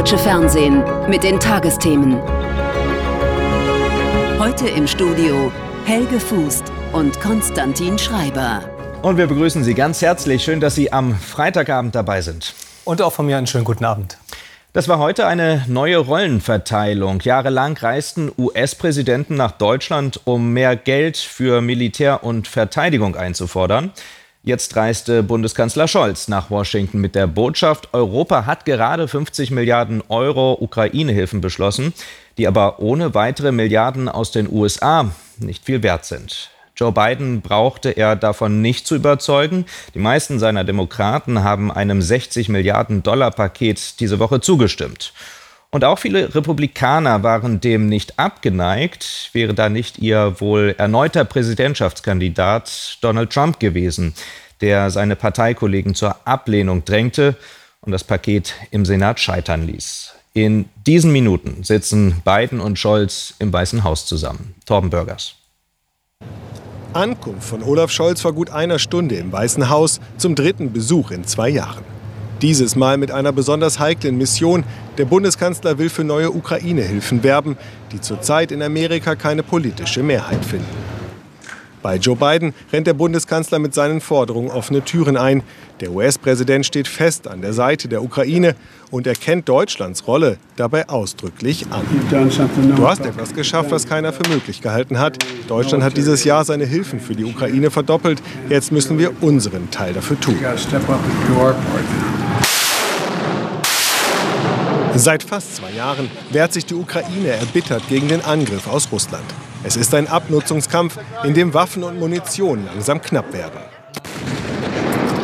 deutsche 0.00 0.16
Fernsehen 0.16 0.82
mit 1.10 1.22
den 1.22 1.38
Tagesthemen. 1.38 2.18
Heute 4.38 4.66
im 4.66 4.86
Studio 4.86 5.52
Helge 5.84 6.18
Fußt 6.18 6.72
und 6.94 7.20
Konstantin 7.20 7.98
Schreiber. 7.98 8.62
Und 9.02 9.18
wir 9.18 9.26
begrüßen 9.26 9.62
Sie 9.62 9.74
ganz 9.74 10.00
herzlich. 10.00 10.42
Schön, 10.42 10.58
dass 10.58 10.74
Sie 10.74 10.90
am 10.90 11.14
Freitagabend 11.14 11.94
dabei 11.94 12.22
sind. 12.22 12.54
Und 12.86 13.02
auch 13.02 13.12
von 13.12 13.26
mir 13.26 13.36
einen 13.36 13.46
schönen 13.46 13.66
guten 13.66 13.84
Abend. 13.84 14.16
Das 14.72 14.88
war 14.88 14.98
heute 14.98 15.26
eine 15.26 15.66
neue 15.68 15.98
Rollenverteilung. 15.98 17.20
Jahrelang 17.20 17.76
reisten 17.76 18.32
US-Präsidenten 18.38 19.34
nach 19.34 19.50
Deutschland, 19.50 20.22
um 20.24 20.54
mehr 20.54 20.76
Geld 20.76 21.18
für 21.18 21.60
Militär 21.60 22.24
und 22.24 22.48
Verteidigung 22.48 23.16
einzufordern. 23.16 23.92
Jetzt 24.42 24.74
reiste 24.74 25.22
Bundeskanzler 25.22 25.86
Scholz 25.86 26.26
nach 26.26 26.48
Washington 26.48 26.98
mit 26.98 27.14
der 27.14 27.26
Botschaft, 27.26 27.90
Europa 27.92 28.46
hat 28.46 28.64
gerade 28.64 29.06
50 29.06 29.50
Milliarden 29.50 30.02
Euro 30.08 30.56
Ukraine-Hilfen 30.58 31.42
beschlossen, 31.42 31.92
die 32.38 32.46
aber 32.46 32.80
ohne 32.80 33.12
weitere 33.12 33.52
Milliarden 33.52 34.08
aus 34.08 34.30
den 34.30 34.50
USA 34.50 35.10
nicht 35.40 35.66
viel 35.66 35.82
wert 35.82 36.06
sind. 36.06 36.48
Joe 36.74 36.90
Biden 36.90 37.42
brauchte 37.42 37.90
er 37.90 38.16
davon 38.16 38.62
nicht 38.62 38.86
zu 38.86 38.94
überzeugen. 38.94 39.66
Die 39.92 39.98
meisten 39.98 40.38
seiner 40.38 40.64
Demokraten 40.64 41.44
haben 41.44 41.70
einem 41.70 42.00
60 42.00 42.48
Milliarden 42.48 43.02
Dollar 43.02 43.32
Paket 43.32 44.00
diese 44.00 44.18
Woche 44.20 44.40
zugestimmt. 44.40 45.12
Und 45.72 45.84
auch 45.84 46.00
viele 46.00 46.34
Republikaner 46.34 47.22
waren 47.22 47.60
dem 47.60 47.86
nicht 47.86 48.18
abgeneigt, 48.18 49.30
wäre 49.32 49.54
da 49.54 49.68
nicht 49.68 49.98
ihr 49.98 50.40
wohl 50.40 50.74
erneuter 50.78 51.24
Präsidentschaftskandidat 51.24 52.98
Donald 53.02 53.32
Trump 53.32 53.60
gewesen, 53.60 54.14
der 54.60 54.90
seine 54.90 55.14
Parteikollegen 55.14 55.94
zur 55.94 56.16
Ablehnung 56.26 56.84
drängte 56.84 57.36
und 57.82 57.92
das 57.92 58.02
Paket 58.02 58.54
im 58.72 58.84
Senat 58.84 59.20
scheitern 59.20 59.64
ließ. 59.64 60.12
In 60.32 60.68
diesen 60.86 61.12
Minuten 61.12 61.62
sitzen 61.62 62.20
Biden 62.24 62.60
und 62.60 62.78
Scholz 62.78 63.34
im 63.38 63.52
Weißen 63.52 63.84
Haus 63.84 64.06
zusammen. 64.06 64.54
Torben 64.66 64.90
Bürgers. 64.90 65.34
Ankunft 66.92 67.48
von 67.48 67.62
Olaf 67.62 67.92
Scholz 67.92 68.20
vor 68.20 68.32
gut 68.32 68.50
einer 68.50 68.80
Stunde 68.80 69.14
im 69.16 69.30
Weißen 69.30 69.68
Haus 69.68 70.00
zum 70.16 70.34
dritten 70.34 70.72
Besuch 70.72 71.12
in 71.12 71.24
zwei 71.24 71.48
Jahren. 71.48 71.84
Dieses 72.42 72.74
Mal 72.74 72.96
mit 72.96 73.10
einer 73.10 73.32
besonders 73.32 73.78
heiklen 73.78 74.16
Mission. 74.16 74.64
Der 74.96 75.04
Bundeskanzler 75.04 75.76
will 75.76 75.90
für 75.90 76.04
neue 76.04 76.30
Ukraine-Hilfen 76.30 77.22
werben, 77.22 77.58
die 77.92 78.00
zurzeit 78.00 78.50
in 78.50 78.62
Amerika 78.62 79.14
keine 79.14 79.42
politische 79.42 80.02
Mehrheit 80.02 80.42
finden. 80.44 80.66
Bei 81.82 81.96
Joe 81.96 82.16
Biden 82.16 82.52
rennt 82.72 82.86
der 82.86 82.94
Bundeskanzler 82.94 83.58
mit 83.58 83.74
seinen 83.74 84.00
Forderungen 84.02 84.50
offene 84.50 84.82
Türen 84.82 85.16
ein. 85.16 85.42
Der 85.80 85.92
US-Präsident 85.92 86.66
steht 86.66 86.88
fest 86.88 87.26
an 87.26 87.40
der 87.40 87.54
Seite 87.54 87.88
der 87.88 88.02
Ukraine 88.02 88.54
und 88.90 89.06
erkennt 89.06 89.48
Deutschlands 89.48 90.06
Rolle 90.06 90.36
dabei 90.56 90.90
ausdrücklich 90.90 91.66
an. 91.70 91.82
Du 92.76 92.86
hast 92.86 93.04
etwas 93.04 93.34
geschafft, 93.34 93.70
was 93.70 93.86
keiner 93.86 94.12
für 94.12 94.28
möglich 94.28 94.60
gehalten 94.60 94.98
hat. 94.98 95.18
Deutschland 95.48 95.82
hat 95.82 95.96
dieses 95.96 96.24
Jahr 96.24 96.44
seine 96.44 96.66
Hilfen 96.66 97.00
für 97.00 97.14
die 97.14 97.24
Ukraine 97.24 97.70
verdoppelt. 97.70 98.22
Jetzt 98.50 98.72
müssen 98.72 98.98
wir 98.98 99.22
unseren 99.22 99.70
Teil 99.70 99.94
dafür 99.94 100.20
tun. 100.20 100.36
Seit 104.94 105.22
fast 105.22 105.56
zwei 105.56 105.70
Jahren 105.70 106.10
wehrt 106.30 106.52
sich 106.52 106.66
die 106.66 106.74
Ukraine 106.74 107.30
erbittert 107.30 107.82
gegen 107.88 108.08
den 108.08 108.22
Angriff 108.22 108.66
aus 108.66 108.90
Russland. 108.92 109.24
Es 109.62 109.76
ist 109.76 109.94
ein 109.94 110.08
Abnutzungskampf, 110.08 110.98
in 111.24 111.34
dem 111.34 111.54
Waffen 111.54 111.84
und 111.84 111.98
Munition 111.98 112.64
langsam 112.66 113.00
knapp 113.00 113.32
werden. 113.32 113.60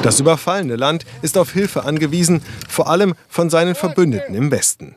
Das 0.03 0.21
überfallene 0.21 0.76
Land 0.76 1.05
ist 1.22 1.37
auf 1.37 1.53
Hilfe 1.53 1.84
angewiesen, 1.84 2.43
vor 2.69 2.88
allem 2.88 3.15
von 3.28 3.50
seinen 3.50 3.75
Verbündeten 3.75 4.34
im 4.34 4.50
Westen. 4.50 4.94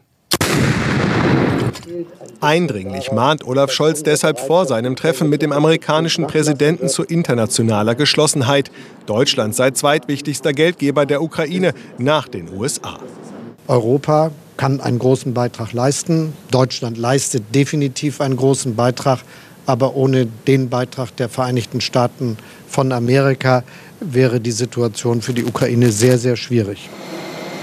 Eindringlich 2.42 3.12
mahnt 3.12 3.46
Olaf 3.46 3.72
Scholz 3.72 4.04
deshalb 4.04 4.40
vor 4.40 4.66
seinem 4.66 4.96
Treffen 4.96 5.30
mit 5.30 5.42
dem 5.42 5.52
amerikanischen 5.52 6.28
Präsidenten 6.28 6.88
zu 6.88 7.04
internationaler 7.04 7.96
Geschlossenheit. 7.96 8.72
Deutschland 9.08 9.56
sei 9.56 9.72
zweitwichtigster 9.72 10.54
Geldgeber 10.54 11.06
der 11.06 11.22
Ukraine 11.22 11.74
nach 11.98 12.28
den 12.28 12.54
USA. 12.54 13.00
Europa 13.68 14.32
kann 14.60 14.82
einen 14.82 15.00
großen 15.00 15.34
Beitrag 15.34 15.72
leisten. 15.72 16.34
Deutschland 16.52 16.98
leistet 16.98 17.56
definitiv 17.56 18.20
einen 18.20 18.36
großen 18.36 18.76
Beitrag. 18.76 19.20
Aber 19.66 19.96
ohne 19.96 20.26
den 20.26 20.68
Beitrag 20.68 21.16
der 21.16 21.30
Vereinigten 21.30 21.80
Staaten 21.80 22.38
von 22.68 22.92
Amerika 22.92 23.64
wäre 24.02 24.42
die 24.42 24.52
Situation 24.52 25.22
für 25.22 25.34
die 25.34 25.46
Ukraine 25.46 25.92
sehr, 25.92 26.18
sehr 26.18 26.36
schwierig. 26.36 26.90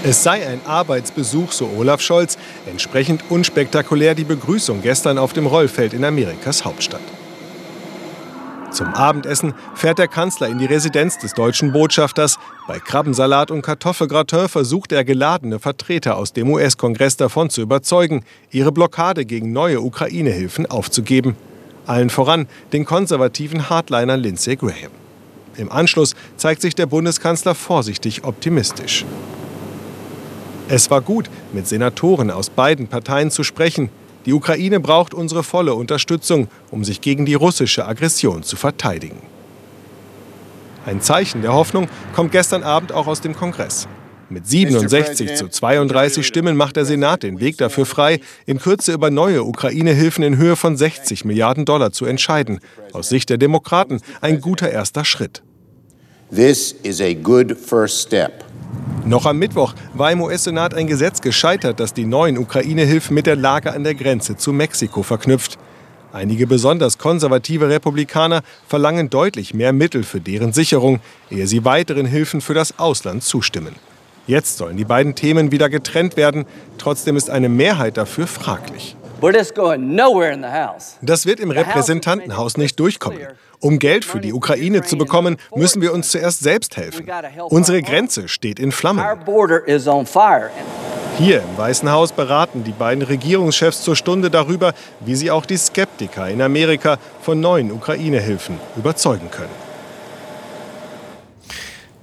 Es 0.03 0.23
sei 0.23 0.47
ein 0.47 0.59
Arbeitsbesuch, 0.65 1.51
so 1.51 1.69
Olaf 1.77 2.01
Scholz. 2.01 2.35
Entsprechend 2.65 3.25
unspektakulär 3.29 4.15
die 4.15 4.23
Begrüßung 4.23 4.81
gestern 4.81 5.19
auf 5.19 5.33
dem 5.33 5.45
Rollfeld 5.45 5.93
in 5.93 6.03
Amerikas 6.03 6.65
Hauptstadt. 6.65 7.01
Zum 8.71 8.93
Abendessen 8.93 9.53
fährt 9.75 9.97
der 9.97 10.07
Kanzler 10.07 10.49
in 10.49 10.57
die 10.57 10.65
Residenz 10.65 11.17
des 11.17 11.33
deutschen 11.33 11.71
Botschafters. 11.71 12.37
Bei 12.67 12.79
Krabbensalat 12.79 13.49
und 13.49 13.61
Kartoffelgratin 13.61 14.49
versucht 14.49 14.91
er 14.91 15.05
geladene 15.05 15.59
Vertreter 15.59 16.17
aus 16.17 16.33
dem 16.33 16.49
US-Kongress 16.49 17.15
davon 17.15 17.49
zu 17.49 17.61
überzeugen, 17.61 18.23
ihre 18.51 18.71
Blockade 18.71 19.25
gegen 19.25 19.53
neue 19.53 19.81
Ukraine-Hilfen 19.81 20.65
aufzugeben. 20.65 21.37
Allen 21.85 22.09
voran 22.09 22.47
den 22.73 22.83
konservativen 22.83 23.69
Hardliner 23.69 24.17
Lindsey 24.17 24.57
Graham. 24.57 24.91
Im 25.55 25.71
Anschluss 25.71 26.13
zeigt 26.35 26.61
sich 26.61 26.75
der 26.75 26.85
Bundeskanzler 26.85 27.55
vorsichtig 27.55 28.25
optimistisch. 28.25 29.05
Es 30.69 30.91
war 30.91 30.99
gut, 30.99 31.29
mit 31.53 31.67
Senatoren 31.67 32.29
aus 32.29 32.49
beiden 32.49 32.87
Parteien 32.87 33.31
zu 33.31 33.43
sprechen. 33.43 33.89
Die 34.27 34.33
Ukraine 34.33 34.81
braucht 34.81 35.13
unsere 35.13 35.41
volle 35.41 35.73
Unterstützung, 35.73 36.49
um 36.69 36.83
sich 36.83 36.99
gegen 36.99 37.25
die 37.25 37.33
russische 37.33 37.87
Aggression 37.87 38.43
zu 38.43 38.57
verteidigen. 38.57 39.21
Ein 40.85 41.01
Zeichen 41.01 41.41
der 41.41 41.53
Hoffnung 41.53 41.87
kommt 42.13 42.33
gestern 42.33 42.61
Abend 42.61 42.91
auch 42.91 43.07
aus 43.07 43.21
dem 43.21 43.37
Kongress. 43.37 43.87
Mit 44.29 44.45
67 44.45 45.35
zu 45.35 45.47
32 45.47 46.27
Stimmen 46.27 46.57
macht 46.57 46.75
der 46.75 46.83
Senat 46.83 47.23
den 47.23 47.39
Weg 47.39 47.57
dafür 47.57 47.85
frei, 47.85 48.19
in 48.45 48.59
Kürze 48.59 48.91
über 48.91 49.09
neue 49.09 49.45
Ukraine-Hilfen 49.45 50.25
in 50.25 50.35
Höhe 50.35 50.57
von 50.57 50.75
60 50.75 51.23
Milliarden 51.23 51.63
Dollar 51.63 51.93
zu 51.93 52.05
entscheiden. 52.05 52.59
Aus 52.91 53.07
Sicht 53.07 53.29
der 53.29 53.37
Demokraten 53.37 54.01
ein 54.19 54.41
guter 54.41 54.69
erster 54.69 55.05
Schritt. 55.05 55.41
This 56.35 56.75
is 56.83 56.99
a 56.99 57.13
good 57.13 57.57
first 57.57 58.01
step. 58.01 58.46
Noch 59.05 59.25
am 59.25 59.37
Mittwoch 59.39 59.73
war 59.93 60.11
im 60.11 60.21
US-Senat 60.21 60.73
ein 60.73 60.87
Gesetz 60.87 61.21
gescheitert, 61.21 61.79
das 61.79 61.93
die 61.93 62.05
neuen 62.05 62.37
Ukraine-Hilfen 62.37 63.13
mit 63.13 63.25
der 63.25 63.37
Lage 63.37 63.71
an 63.71 63.83
der 63.83 63.95
Grenze 63.95 64.35
zu 64.35 64.51
Mexiko 64.51 65.01
verknüpft. 65.01 65.57
Einige 66.11 66.47
besonders 66.47 66.97
konservative 66.97 67.69
Republikaner 67.69 68.41
verlangen 68.67 69.09
deutlich 69.09 69.53
mehr 69.53 69.71
Mittel 69.71 70.03
für 70.03 70.19
deren 70.19 70.51
Sicherung, 70.51 70.99
ehe 71.29 71.47
sie 71.47 71.63
weiteren 71.63 72.05
Hilfen 72.05 72.41
für 72.41 72.53
das 72.53 72.79
Ausland 72.79 73.23
zustimmen. 73.23 73.75
Jetzt 74.25 74.57
sollen 74.57 74.75
die 74.75 74.83
beiden 74.83 75.15
Themen 75.15 75.51
wieder 75.51 75.69
getrennt 75.69 76.17
werden. 76.17 76.45
Trotzdem 76.77 77.15
ist 77.15 77.29
eine 77.29 77.47
Mehrheit 77.47 77.95
dafür 77.95 78.27
fraglich. 78.27 78.97
Das 81.01 81.25
wird 81.25 81.39
im 81.39 81.51
Repräsentantenhaus 81.51 82.57
nicht 82.57 82.79
durchkommen. 82.79 83.19
Um 83.59 83.79
Geld 83.79 84.05
für 84.05 84.19
die 84.19 84.33
Ukraine 84.33 84.83
zu 84.83 84.97
bekommen, 84.97 85.37
müssen 85.55 85.81
wir 85.81 85.93
uns 85.93 86.11
zuerst 86.11 86.41
selbst 86.41 86.77
helfen. 86.77 87.07
Unsere 87.49 87.81
Grenze 87.81 88.27
steht 88.27 88.59
in 88.59 88.71
Flammen. 88.71 89.03
Hier 91.17 91.41
im 91.41 91.57
Weißen 91.57 91.91
Haus 91.91 92.11
beraten 92.11 92.63
die 92.63 92.71
beiden 92.71 93.03
Regierungschefs 93.03 93.81
zur 93.81 93.95
Stunde 93.95 94.29
darüber, 94.29 94.73
wie 94.99 95.15
sie 95.15 95.31
auch 95.31 95.47
die 95.47 95.57
Skeptiker 95.57 96.29
in 96.29 96.43
Amerika 96.43 96.99
von 97.21 97.39
neuen 97.39 97.71
Ukraine-Hilfen 97.71 98.59
überzeugen 98.75 99.31
können. 99.31 99.67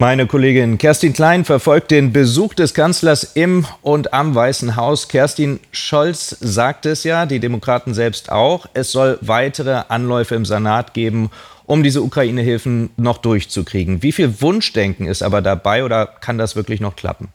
Meine 0.01 0.27
Kollegin 0.27 0.77
Kerstin 0.77 1.13
Klein 1.13 1.45
verfolgt 1.45 1.93
den 1.93 2.13
Besuch 2.13 2.55
des 2.55 2.75
Kanzlers 2.75 3.23
im 3.35 3.65
und 3.81 4.13
am 4.13 4.35
Weißen 4.35 4.75
Haus. 4.75 5.07
Kerstin 5.07 5.61
Scholz 5.71 6.37
sagt 6.41 6.85
es 6.85 7.05
ja, 7.05 7.27
die 7.27 7.39
Demokraten 7.39 7.95
selbst 7.95 8.33
auch. 8.33 8.67
Es 8.75 8.91
soll 8.91 9.19
weitere 9.21 9.85
Anläufe 9.87 10.35
im 10.35 10.45
Senat 10.45 10.95
geben, 10.95 11.31
um 11.67 11.83
diese 11.83 12.03
Ukraine-Hilfen 12.03 12.91
noch 12.97 13.19
durchzukriegen. 13.19 14.03
Wie 14.03 14.13
viel 14.13 14.41
Wunschdenken 14.41 15.07
ist 15.07 15.23
aber 15.23 15.43
dabei 15.43 15.85
oder 15.85 16.07
kann 16.07 16.39
das 16.39 16.57
wirklich 16.57 16.81
noch 16.81 16.97
klappen? 16.97 17.29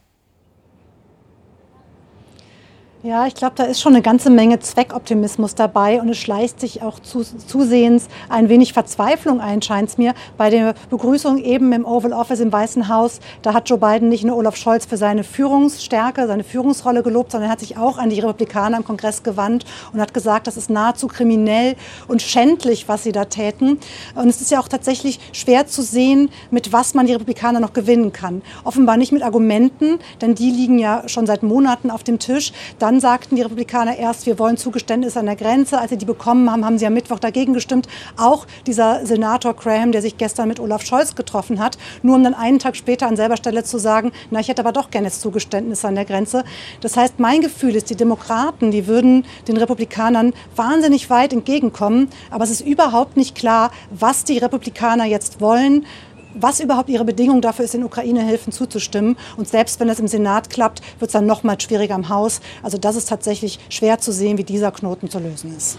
Ja, 3.02 3.26
ich 3.26 3.34
glaube, 3.34 3.54
da 3.56 3.64
ist 3.64 3.80
schon 3.80 3.94
eine 3.94 4.02
ganze 4.02 4.28
Menge 4.28 4.58
Zweckoptimismus 4.58 5.54
dabei 5.54 6.02
und 6.02 6.10
es 6.10 6.18
schleicht 6.18 6.60
sich 6.60 6.82
auch 6.82 7.00
zu, 7.00 7.22
zusehends 7.22 8.08
ein 8.28 8.50
wenig 8.50 8.74
Verzweiflung 8.74 9.40
ein, 9.40 9.62
scheint 9.62 9.88
es 9.88 9.96
mir. 9.96 10.12
Bei 10.36 10.50
der 10.50 10.74
Begrüßung 10.90 11.38
eben 11.38 11.72
im 11.72 11.86
Oval 11.86 12.12
Office 12.12 12.40
im 12.40 12.52
Weißen 12.52 12.88
Haus, 12.88 13.20
da 13.40 13.54
hat 13.54 13.70
Joe 13.70 13.78
Biden 13.78 14.10
nicht 14.10 14.24
nur 14.24 14.36
Olaf 14.36 14.54
Scholz 14.56 14.84
für 14.84 14.98
seine 14.98 15.24
Führungsstärke, 15.24 16.26
seine 16.26 16.44
Führungsrolle 16.44 17.02
gelobt, 17.02 17.32
sondern 17.32 17.48
er 17.48 17.52
hat 17.52 17.60
sich 17.60 17.78
auch 17.78 17.96
an 17.96 18.10
die 18.10 18.20
Republikaner 18.20 18.76
im 18.76 18.84
Kongress 18.84 19.22
gewandt 19.22 19.64
und 19.94 20.00
hat 20.02 20.12
gesagt, 20.12 20.46
das 20.46 20.58
ist 20.58 20.68
nahezu 20.68 21.08
kriminell 21.08 21.76
und 22.06 22.20
schändlich, 22.20 22.86
was 22.86 23.02
sie 23.02 23.12
da 23.12 23.24
täten. 23.24 23.78
Und 24.14 24.28
es 24.28 24.42
ist 24.42 24.50
ja 24.50 24.60
auch 24.60 24.68
tatsächlich 24.68 25.20
schwer 25.32 25.66
zu 25.66 25.80
sehen, 25.80 26.28
mit 26.50 26.74
was 26.74 26.92
man 26.92 27.06
die 27.06 27.14
Republikaner 27.14 27.60
noch 27.60 27.72
gewinnen 27.72 28.12
kann. 28.12 28.42
Offenbar 28.62 28.98
nicht 28.98 29.12
mit 29.12 29.22
Argumenten, 29.22 30.00
denn 30.20 30.34
die 30.34 30.50
liegen 30.50 30.78
ja 30.78 31.08
schon 31.08 31.24
seit 31.26 31.42
Monaten 31.42 31.90
auf 31.90 32.02
dem 32.02 32.18
Tisch. 32.18 32.52
Da 32.78 32.89
dann 32.90 32.98
sagten 32.98 33.36
die 33.36 33.42
Republikaner 33.42 33.96
erst, 33.96 34.26
wir 34.26 34.40
wollen 34.40 34.56
Zugeständnisse 34.56 35.20
an 35.20 35.26
der 35.26 35.36
Grenze. 35.36 35.78
Als 35.78 35.90
sie 35.90 35.96
die 35.96 36.04
bekommen 36.04 36.50
haben, 36.50 36.64
haben 36.64 36.76
sie 36.76 36.86
am 36.86 36.92
Mittwoch 36.92 37.20
dagegen 37.20 37.54
gestimmt. 37.54 37.86
Auch 38.16 38.48
dieser 38.66 39.06
Senator 39.06 39.54
Graham, 39.54 39.92
der 39.92 40.02
sich 40.02 40.18
gestern 40.18 40.48
mit 40.48 40.58
Olaf 40.58 40.84
Scholz 40.84 41.14
getroffen 41.14 41.60
hat, 41.60 41.78
nur 42.02 42.16
um 42.16 42.24
dann 42.24 42.34
einen 42.34 42.58
Tag 42.58 42.74
später 42.74 43.06
an 43.06 43.14
selber 43.14 43.36
Stelle 43.36 43.62
zu 43.62 43.78
sagen, 43.78 44.10
na, 44.32 44.40
ich 44.40 44.48
hätte 44.48 44.62
aber 44.62 44.72
doch 44.72 44.90
gerne 44.90 45.08
Zugeständnisse 45.08 45.86
an 45.86 45.94
der 45.94 46.04
Grenze. 46.04 46.42
Das 46.80 46.96
heißt, 46.96 47.20
mein 47.20 47.42
Gefühl 47.42 47.76
ist, 47.76 47.90
die 47.90 47.94
Demokraten, 47.94 48.72
die 48.72 48.88
würden 48.88 49.24
den 49.46 49.56
Republikanern 49.56 50.32
wahnsinnig 50.56 51.10
weit 51.10 51.32
entgegenkommen. 51.32 52.08
Aber 52.32 52.42
es 52.42 52.50
ist 52.50 52.62
überhaupt 52.62 53.16
nicht 53.16 53.36
klar, 53.36 53.70
was 53.90 54.24
die 54.24 54.38
Republikaner 54.38 55.04
jetzt 55.04 55.40
wollen 55.40 55.86
was 56.34 56.60
überhaupt 56.60 56.88
ihre 56.88 57.04
Bedingung 57.04 57.40
dafür 57.40 57.64
ist, 57.64 57.74
den 57.74 57.84
Ukraine-Hilfen 57.84 58.52
zuzustimmen. 58.52 59.16
Und 59.36 59.48
selbst 59.48 59.80
wenn 59.80 59.88
es 59.88 60.00
im 60.00 60.08
Senat 60.08 60.50
klappt, 60.50 60.82
wird 60.98 61.08
es 61.08 61.12
dann 61.12 61.26
noch 61.26 61.42
mal 61.42 61.60
schwieriger 61.60 61.94
im 61.94 62.08
Haus. 62.08 62.40
Also 62.62 62.78
das 62.78 62.96
ist 62.96 63.08
tatsächlich 63.08 63.58
schwer 63.68 63.98
zu 63.98 64.12
sehen, 64.12 64.38
wie 64.38 64.44
dieser 64.44 64.72
Knoten 64.72 65.10
zu 65.10 65.18
lösen 65.18 65.56
ist. 65.56 65.78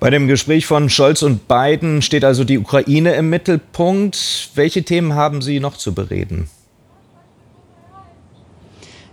Bei 0.00 0.10
dem 0.10 0.26
Gespräch 0.26 0.66
von 0.66 0.90
Scholz 0.90 1.22
und 1.22 1.46
Biden 1.46 2.02
steht 2.02 2.24
also 2.24 2.42
die 2.42 2.58
Ukraine 2.58 3.14
im 3.14 3.30
Mittelpunkt. 3.30 4.50
Welche 4.56 4.82
Themen 4.82 5.14
haben 5.14 5.42
Sie 5.42 5.60
noch 5.60 5.76
zu 5.76 5.94
bereden? 5.94 6.50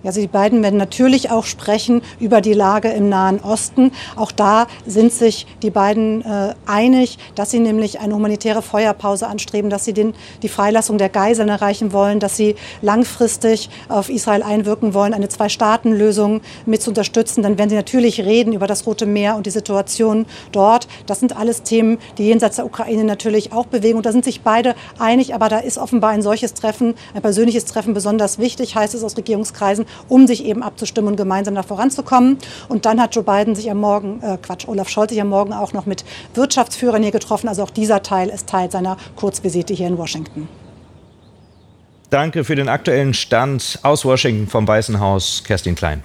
Also 0.03 0.21
die 0.21 0.27
beiden 0.27 0.63
werden 0.63 0.77
natürlich 0.77 1.29
auch 1.29 1.45
sprechen 1.45 2.01
über 2.19 2.39
die 2.39 2.53
Lage 2.53 2.89
im 2.89 3.09
Nahen 3.09 3.41
Osten. 3.41 3.91
Auch 4.15 4.31
da 4.31 4.67
sind 4.85 5.11
sich 5.11 5.45
die 5.61 5.71
beiden 5.71 6.23
äh, 6.23 6.53
einig, 6.65 7.17
dass 7.35 7.51
sie 7.51 7.59
nämlich 7.59 7.99
eine 7.99 8.15
humanitäre 8.15 8.61
Feuerpause 8.61 9.27
anstreben, 9.27 9.69
dass 9.69 9.83
sie 9.83 9.93
den, 9.93 10.13
die 10.41 10.47
Freilassung 10.47 10.97
der 10.97 11.09
Geiseln 11.09 11.49
erreichen 11.49 11.91
wollen, 11.91 12.19
dass 12.19 12.37
sie 12.37 12.55
langfristig 12.81 13.69
auf 13.89 14.09
Israel 14.09 14.41
einwirken 14.41 14.93
wollen, 14.93 15.13
eine 15.13 15.27
Zwei-Staaten-Lösung 15.27 16.41
mit 16.65 16.81
zu 16.81 16.91
unterstützen. 16.91 17.43
Dann 17.43 17.57
werden 17.57 17.69
sie 17.69 17.75
natürlich 17.75 18.21
reden 18.21 18.53
über 18.53 18.67
das 18.67 18.87
Rote 18.87 19.05
Meer 19.05 19.35
und 19.35 19.45
die 19.45 19.51
Situation 19.51 20.25
dort. 20.53 20.87
Das 21.07 21.19
sind 21.19 21.35
alles 21.35 21.63
Themen, 21.63 21.97
die 22.17 22.23
jenseits 22.23 22.55
der 22.55 22.65
Ukraine 22.65 23.03
natürlich 23.03 23.51
auch 23.51 23.65
bewegen. 23.65 23.97
Und 23.97 24.05
da 24.05 24.13
sind 24.13 24.23
sich 24.23 24.41
beide 24.41 24.75
einig. 24.97 25.35
Aber 25.35 25.49
da 25.49 25.59
ist 25.59 25.77
offenbar 25.77 26.11
ein 26.11 26.21
solches 26.21 26.53
Treffen, 26.53 26.95
ein 27.13 27.21
persönliches 27.21 27.65
Treffen 27.65 27.93
besonders 27.93 28.39
wichtig, 28.39 28.75
heißt 28.75 28.95
es 28.95 29.03
aus 29.03 29.17
Regierungskreisen 29.17 29.85
um 30.07 30.27
sich 30.27 30.45
eben 30.45 30.63
abzustimmen 30.63 31.12
und 31.12 31.15
gemeinsam 31.15 31.56
da 31.56 31.63
voranzukommen. 31.63 32.38
Und 32.68 32.86
dann 32.86 33.01
hat 33.01 33.15
Joe 33.15 33.24
Biden 33.24 33.56
sich 33.56 33.69
am 33.69 33.80
Morgen, 33.80 34.21
äh 34.21 34.38
Quatsch, 34.41 34.68
Olaf 34.68 34.89
Scholz 34.89 35.12
sich 35.12 35.21
am 35.21 35.30
Morgen 35.30 35.53
auch 35.53 35.74
noch 35.74 35.86
mit 35.86 36.06
Wirtschaftsführern 36.33 37.01
hier 37.03 37.12
getroffen. 37.12 37.47
Also 37.47 37.63
auch 37.63 37.71
dieser 37.71 38.03
Teil 38.03 38.30
ist 38.30 38.47
Teil 38.47 38.71
seiner 38.71 38.97
Kurzvisite 39.15 39.74
hier 39.74 39.88
in 39.88 39.97
Washington. 39.97 40.47
Danke 42.09 42.44
für 42.44 42.56
den 42.56 42.69
aktuellen 42.69 43.13
Stand 43.13 43.80
aus 43.83 44.03
Washington 44.03 44.47
vom 44.47 44.68
Weißen 44.68 45.00
Haus, 45.00 45.44
Kerstin 45.45 45.75
Klein. 45.75 46.03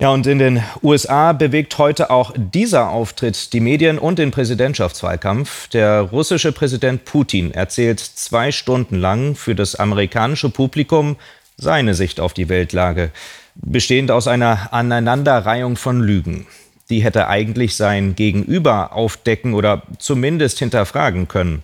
Ja, 0.00 0.10
und 0.10 0.26
in 0.26 0.40
den 0.40 0.62
USA 0.82 1.32
bewegt 1.32 1.78
heute 1.78 2.10
auch 2.10 2.32
dieser 2.36 2.90
Auftritt 2.90 3.52
die 3.52 3.60
Medien 3.60 3.98
und 3.98 4.18
den 4.18 4.32
Präsidentschaftswahlkampf. 4.32 5.68
Der 5.68 6.00
russische 6.00 6.50
Präsident 6.50 7.04
Putin 7.04 7.54
erzählt 7.54 8.00
zwei 8.00 8.50
Stunden 8.50 8.96
lang 8.96 9.36
für 9.36 9.54
das 9.54 9.76
amerikanische 9.76 10.50
Publikum 10.50 11.16
seine 11.56 11.94
Sicht 11.94 12.20
auf 12.20 12.34
die 12.34 12.48
Weltlage, 12.48 13.10
bestehend 13.54 14.10
aus 14.10 14.28
einer 14.28 14.72
Aneinanderreihung 14.72 15.76
von 15.76 16.00
Lügen. 16.00 16.46
Die 16.90 17.02
hätte 17.02 17.28
eigentlich 17.28 17.76
sein 17.76 18.14
Gegenüber 18.14 18.92
aufdecken 18.92 19.54
oder 19.54 19.82
zumindest 19.98 20.58
hinterfragen 20.58 21.28
können. 21.28 21.62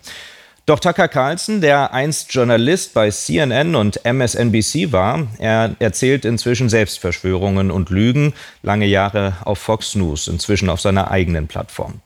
Doch 0.65 0.79
Tucker 0.79 1.07
Carlson, 1.07 1.59
der 1.59 1.93
einst 1.93 2.33
Journalist 2.33 2.93
bei 2.93 3.09
CNN 3.09 3.75
und 3.75 4.05
MSNBC 4.05 4.91
war, 4.91 5.27
er 5.39 5.75
erzählt 5.79 6.23
inzwischen 6.23 6.69
Selbstverschwörungen 6.69 7.71
und 7.71 7.89
Lügen, 7.89 8.33
lange 8.61 8.85
Jahre 8.85 9.33
auf 9.43 9.59
Fox 9.59 9.95
News, 9.95 10.27
inzwischen 10.27 10.69
auf 10.69 10.79
seiner 10.79 11.11
eigenen 11.11 11.47
Plattform. 11.47 12.01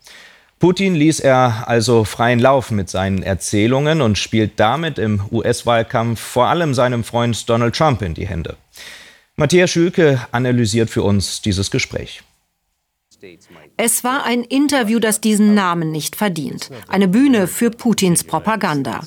Putin 0.66 0.96
ließ 0.96 1.20
er 1.20 1.68
also 1.68 2.06
freien 2.06 2.40
Lauf 2.40 2.72
mit 2.72 2.90
seinen 2.90 3.22
Erzählungen 3.22 4.02
und 4.02 4.18
spielt 4.18 4.60
damit 4.60 4.98
im 4.98 5.22
US-Wahlkampf 5.32 6.20
vor 6.20 6.48
allem 6.48 6.74
seinem 6.74 7.04
Freund 7.04 7.48
Donald 7.48 7.76
Trump 7.76 8.02
in 8.02 8.16
die 8.16 8.26
Hände. 8.26 8.58
Matthias 9.36 9.70
Schülke 9.70 10.26
analysiert 10.32 10.90
für 10.90 11.04
uns 11.04 11.44
dieses 11.44 11.70
Gespräch. 11.70 12.24
Es 13.78 14.06
war 14.06 14.24
ein 14.24 14.44
Interview, 14.44 15.00
das 15.00 15.20
diesen 15.20 15.54
Namen 15.54 15.92
nicht 15.92 16.16
verdient. 16.16 16.70
Eine 16.88 17.10
Bühne 17.10 17.48
für 17.48 17.72
Putins 17.72 18.24
Propaganda. 18.24 19.02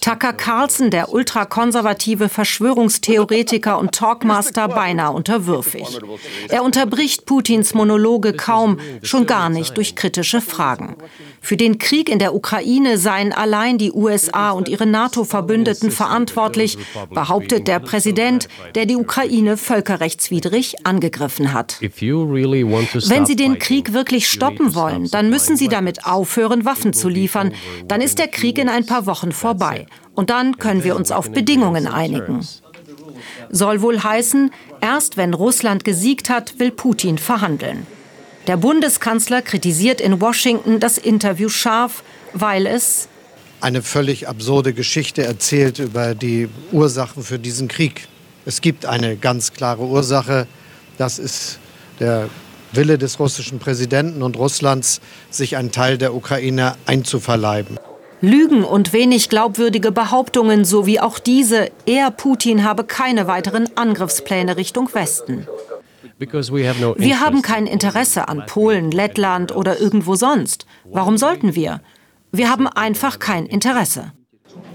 Tucker 0.00 0.32
Carlson, 0.32 0.90
der 0.90 1.12
ultrakonservative 1.12 2.28
Verschwörungstheoretiker 2.28 3.78
und 3.78 3.92
Talkmaster, 3.92 4.66
beinahe 4.66 5.12
unterwürfig. 5.12 6.00
Er 6.48 6.64
unterbricht 6.64 7.26
Putins 7.26 7.74
Monologe 7.74 8.32
kaum, 8.32 8.78
schon 9.02 9.26
gar 9.26 9.50
nicht 9.50 9.76
durch 9.76 9.94
kritische 9.94 10.40
Fragen. 10.40 10.96
Für 11.40 11.56
den 11.56 11.78
Krieg 11.78 12.08
in 12.08 12.18
der 12.18 12.34
Ukraine 12.34 12.98
seien 12.98 13.32
allein 13.32 13.78
die 13.78 13.92
USA 13.92 14.50
und 14.50 14.68
ihre 14.68 14.86
NATO-Verbündeten 14.86 15.92
verantwortlich, 15.92 16.76
behauptet 17.10 17.68
der 17.68 17.78
Präsident, 17.78 18.48
der 18.74 18.84
die 18.86 18.96
Ukraine 18.96 19.56
völkerrechtswidrig 19.56 20.84
angegriffen 20.84 21.52
hat. 21.52 21.78
Wenn 21.80 23.26
Sie 23.26 23.36
den 23.36 23.58
Krieg 23.60 23.92
wirklich 23.92 24.07
stoppen 24.16 24.74
wollen, 24.74 25.10
dann 25.10 25.30
müssen 25.30 25.56
Sie 25.56 25.68
damit 25.68 26.04
aufhören, 26.04 26.64
Waffen 26.64 26.92
zu 26.92 27.08
liefern. 27.08 27.52
Dann 27.86 28.00
ist 28.00 28.18
der 28.18 28.28
Krieg 28.28 28.58
in 28.58 28.68
ein 28.68 28.86
paar 28.86 29.06
Wochen 29.06 29.32
vorbei. 29.32 29.86
Und 30.14 30.30
dann 30.30 30.58
können 30.58 30.84
wir 30.84 30.96
uns 30.96 31.12
auf 31.12 31.30
Bedingungen 31.30 31.86
einigen. 31.86 32.46
Soll 33.50 33.82
wohl 33.82 34.02
heißen, 34.02 34.50
erst 34.80 35.16
wenn 35.16 35.34
Russland 35.34 35.84
gesiegt 35.84 36.30
hat, 36.30 36.58
will 36.58 36.70
Putin 36.70 37.18
verhandeln. 37.18 37.86
Der 38.46 38.56
Bundeskanzler 38.56 39.42
kritisiert 39.42 40.00
in 40.00 40.20
Washington 40.20 40.80
das 40.80 40.96
Interview 40.98 41.48
scharf, 41.48 42.02
weil 42.32 42.66
es 42.66 43.08
eine 43.60 43.82
völlig 43.82 44.28
absurde 44.28 44.72
Geschichte 44.72 45.24
erzählt 45.24 45.78
über 45.78 46.14
die 46.14 46.48
Ursachen 46.72 47.22
für 47.22 47.38
diesen 47.38 47.68
Krieg. 47.68 48.06
Es 48.46 48.60
gibt 48.60 48.86
eine 48.86 49.16
ganz 49.16 49.52
klare 49.52 49.82
Ursache, 49.82 50.46
das 50.96 51.18
ist 51.18 51.58
der 52.00 52.28
Wille 52.72 52.98
des 52.98 53.18
russischen 53.18 53.58
Präsidenten 53.58 54.22
und 54.22 54.36
Russlands, 54.36 55.00
sich 55.30 55.56
einen 55.56 55.70
Teil 55.72 55.98
der 55.98 56.14
Ukraine 56.14 56.74
einzuverleiben. 56.86 57.78
Lügen 58.20 58.64
und 58.64 58.92
wenig 58.92 59.28
glaubwürdige 59.28 59.92
Behauptungen 59.92 60.64
sowie 60.64 60.98
auch 60.98 61.18
diese, 61.20 61.70
er 61.86 62.10
Putin 62.10 62.64
habe 62.64 62.84
keine 62.84 63.28
weiteren 63.28 63.68
Angriffspläne 63.76 64.56
Richtung 64.56 64.92
Westen. 64.92 65.46
Wir 66.18 67.20
haben 67.20 67.42
kein 67.42 67.66
Interesse 67.66 68.28
an 68.28 68.44
Polen, 68.46 68.90
Lettland 68.90 69.54
oder 69.54 69.78
irgendwo 69.80 70.16
sonst. 70.16 70.66
Warum 70.84 71.16
sollten 71.16 71.54
wir? 71.54 71.80
Wir 72.32 72.50
haben 72.50 72.66
einfach 72.66 73.20
kein 73.20 73.46
Interesse. 73.46 74.12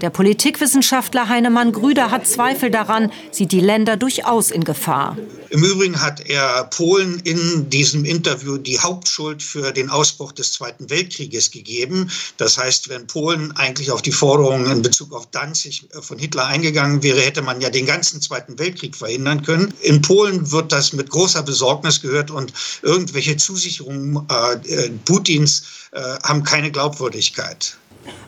Der 0.00 0.10
Politikwissenschaftler 0.10 1.28
Heinemann 1.28 1.72
Grüder 1.72 2.10
hat 2.10 2.26
Zweifel 2.26 2.70
daran, 2.70 3.12
sieht 3.30 3.52
die 3.52 3.60
Länder 3.60 3.96
durchaus 3.96 4.50
in 4.50 4.64
Gefahr. 4.64 5.16
Im 5.50 5.62
Übrigen 5.62 6.00
hat 6.02 6.28
er 6.28 6.64
Polen 6.64 7.20
in 7.20 7.70
diesem 7.70 8.04
Interview 8.04 8.58
die 8.58 8.80
Hauptschuld 8.80 9.40
für 9.40 9.70
den 9.70 9.88
Ausbruch 9.88 10.32
des 10.32 10.52
Zweiten 10.52 10.90
Weltkrieges 10.90 11.52
gegeben. 11.52 12.10
Das 12.38 12.58
heißt, 12.58 12.88
wenn 12.88 13.06
Polen 13.06 13.52
eigentlich 13.52 13.92
auf 13.92 14.02
die 14.02 14.10
Forderungen 14.10 14.70
in 14.70 14.82
Bezug 14.82 15.12
auf 15.14 15.28
Danzig 15.30 15.88
von 16.00 16.18
Hitler 16.18 16.46
eingegangen 16.46 17.04
wäre, 17.04 17.20
hätte 17.20 17.40
man 17.40 17.60
ja 17.60 17.70
den 17.70 17.86
ganzen 17.86 18.20
Zweiten 18.20 18.58
Weltkrieg 18.58 18.96
verhindern 18.96 19.42
können. 19.42 19.72
In 19.82 20.02
Polen 20.02 20.50
wird 20.50 20.72
das 20.72 20.92
mit 20.92 21.08
großer 21.08 21.44
Besorgnis 21.44 22.02
gehört 22.02 22.32
und 22.32 22.52
irgendwelche 22.82 23.36
Zusicherungen 23.36 24.26
äh, 24.28 24.90
Putins 25.04 25.62
äh, 25.92 26.00
haben 26.24 26.42
keine 26.42 26.72
Glaubwürdigkeit. 26.72 27.76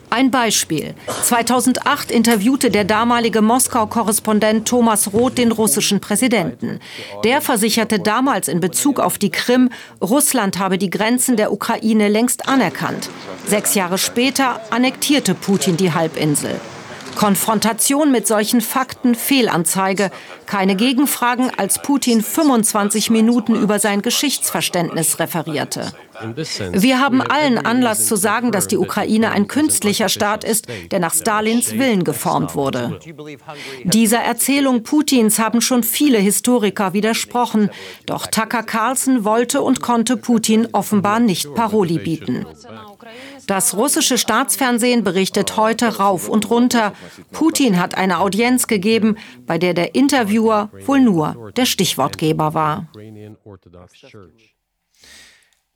Ein 0.09 0.31
Beispiel. 0.31 0.95
2008 1.23 2.11
interviewte 2.11 2.71
der 2.71 2.85
damalige 2.85 3.41
Moskau-Korrespondent 3.41 4.67
Thomas 4.67 5.11
Roth 5.11 5.37
den 5.37 5.51
russischen 5.51 5.99
Präsidenten. 5.99 6.79
Der 7.25 7.41
versicherte 7.41 7.99
damals 7.99 8.47
in 8.47 8.61
Bezug 8.61 9.01
auf 9.01 9.17
die 9.17 9.31
Krim, 9.31 9.69
Russland 10.01 10.59
habe 10.59 10.77
die 10.77 10.89
Grenzen 10.89 11.35
der 11.35 11.51
Ukraine 11.51 12.07
längst 12.07 12.47
anerkannt. 12.47 13.09
Sechs 13.45 13.75
Jahre 13.75 13.97
später 13.97 14.61
annektierte 14.69 15.33
Putin 15.33 15.75
die 15.75 15.93
Halbinsel. 15.93 16.59
Konfrontation 17.17 18.11
mit 18.11 18.27
solchen 18.27 18.61
Fakten 18.61 19.15
Fehlanzeige. 19.15 20.11
Keine 20.45 20.75
Gegenfragen, 20.75 21.49
als 21.57 21.81
Putin 21.81 22.21
25 22.21 23.09
Minuten 23.09 23.55
über 23.55 23.79
sein 23.79 24.03
Geschichtsverständnis 24.03 25.17
referierte. 25.17 25.91
Wir 26.71 26.99
haben 26.99 27.21
allen 27.21 27.57
Anlass 27.57 28.05
zu 28.05 28.15
sagen, 28.15 28.51
dass 28.51 28.67
die 28.67 28.77
Ukraine 28.77 29.31
ein 29.31 29.47
künstlicher 29.47 30.09
Staat 30.09 30.43
ist, 30.43 30.67
der 30.91 30.99
nach 30.99 31.13
Stalins 31.13 31.77
Willen 31.77 32.03
geformt 32.03 32.55
wurde. 32.55 32.99
Dieser 33.83 34.19
Erzählung 34.19 34.83
Putins 34.83 35.39
haben 35.39 35.61
schon 35.61 35.83
viele 35.83 36.17
Historiker 36.17 36.93
widersprochen. 36.93 37.69
Doch 38.05 38.27
Tucker 38.27 38.63
Carlson 38.63 39.23
wollte 39.23 39.61
und 39.61 39.81
konnte 39.81 40.17
Putin 40.17 40.67
offenbar 40.71 41.19
nicht 41.19 41.53
Paroli 41.53 41.99
bieten. 41.99 42.45
Das 43.45 43.75
russische 43.75 44.17
Staatsfernsehen 44.17 45.03
berichtet 45.03 45.55
heute 45.55 45.97
rauf 45.97 46.27
und 46.27 46.49
runter. 46.49 46.93
Putin 47.31 47.79
hat 47.79 47.95
eine 47.95 48.19
Audienz 48.19 48.67
gegeben, 48.67 49.17
bei 49.45 49.57
der 49.57 49.73
der 49.73 49.95
Interviewer 49.95 50.69
wohl 50.85 50.99
nur 50.99 51.51
der 51.55 51.65
Stichwortgeber 51.65 52.53
war. 52.53 52.87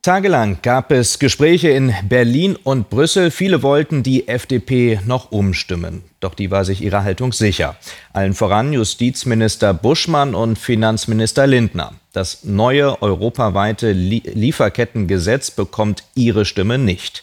Tagelang 0.03 0.58
gab 0.63 0.91
es 0.91 1.20
Gespräche 1.20 1.70
in 1.70 1.93
Berlin 2.10 2.58
und 2.63 2.89
Brüssel. 2.89 3.29
Viele 3.29 3.62
wollten 3.62 4.01
die 4.01 4.27
FDP 4.27 5.00
noch 5.05 5.31
umstimmen. 5.31 6.01
Doch 6.20 6.34
die 6.34 6.50
war 6.50 6.65
sich 6.65 6.81
ihrer 6.81 7.03
Haltung 7.03 7.34
sicher. 7.34 7.75
Allen 8.12 8.34
voran 8.34 8.74
Justizminister 8.74 9.75
Buschmann 9.75 10.34
und 10.34 10.58
Finanzminister 10.58 11.46
Lindner. 11.46 11.93
Das 12.13 12.43
neue 12.43 13.00
europaweite 13.03 13.91
Lieferkettengesetz 13.91 15.51
bekommt 15.51 16.03
ihre 16.15 16.46
Stimme 16.46 16.79
nicht. 16.79 17.22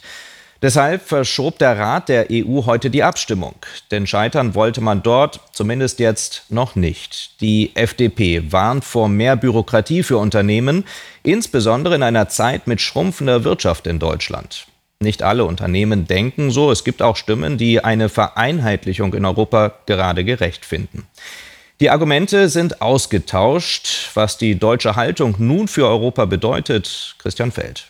Deshalb 0.61 1.07
verschob 1.07 1.57
der 1.57 1.77
Rat 1.77 2.09
der 2.09 2.27
EU 2.31 2.65
heute 2.65 2.89
die 2.89 3.03
Abstimmung. 3.03 3.55
Denn 3.91 4.05
scheitern 4.05 4.55
wollte 4.55 4.81
man 4.81 5.01
dort 5.01 5.39
zumindest 5.53 5.99
jetzt 5.99 6.43
noch 6.49 6.75
nicht. 6.75 7.39
Die 7.39 7.75
FDP 7.75 8.51
warnt 8.51 8.83
vor 8.83 9.07
mehr 9.07 9.37
Bürokratie 9.37 10.03
für 10.03 10.17
Unternehmen, 10.17 10.83
insbesondere 11.23 11.95
in 11.95 12.03
einer 12.03 12.27
Zeit 12.27 12.67
mit 12.67 12.81
schrumpfender 12.81 13.45
Wirtschaft 13.45 13.87
in 13.87 13.99
Deutschland. 13.99 14.67
Nicht 14.99 15.23
alle 15.23 15.45
Unternehmen 15.45 16.07
denken 16.07 16.51
so. 16.51 16.71
Es 16.71 16.83
gibt 16.83 17.01
auch 17.01 17.15
Stimmen, 17.15 17.57
die 17.57 17.81
eine 17.81 18.09
Vereinheitlichung 18.09 19.13
in 19.13 19.23
Europa 19.23 19.71
gerade 19.85 20.25
gerecht 20.25 20.65
finden. 20.65 21.07
Die 21.79 21.89
Argumente 21.89 22.49
sind 22.49 22.81
ausgetauscht. 22.81 24.09
Was 24.13 24.37
die 24.37 24.55
deutsche 24.55 24.97
Haltung 24.97 25.35
nun 25.37 25.69
für 25.69 25.87
Europa 25.87 26.25
bedeutet, 26.25 27.15
Christian 27.19 27.53
Feld. 27.53 27.89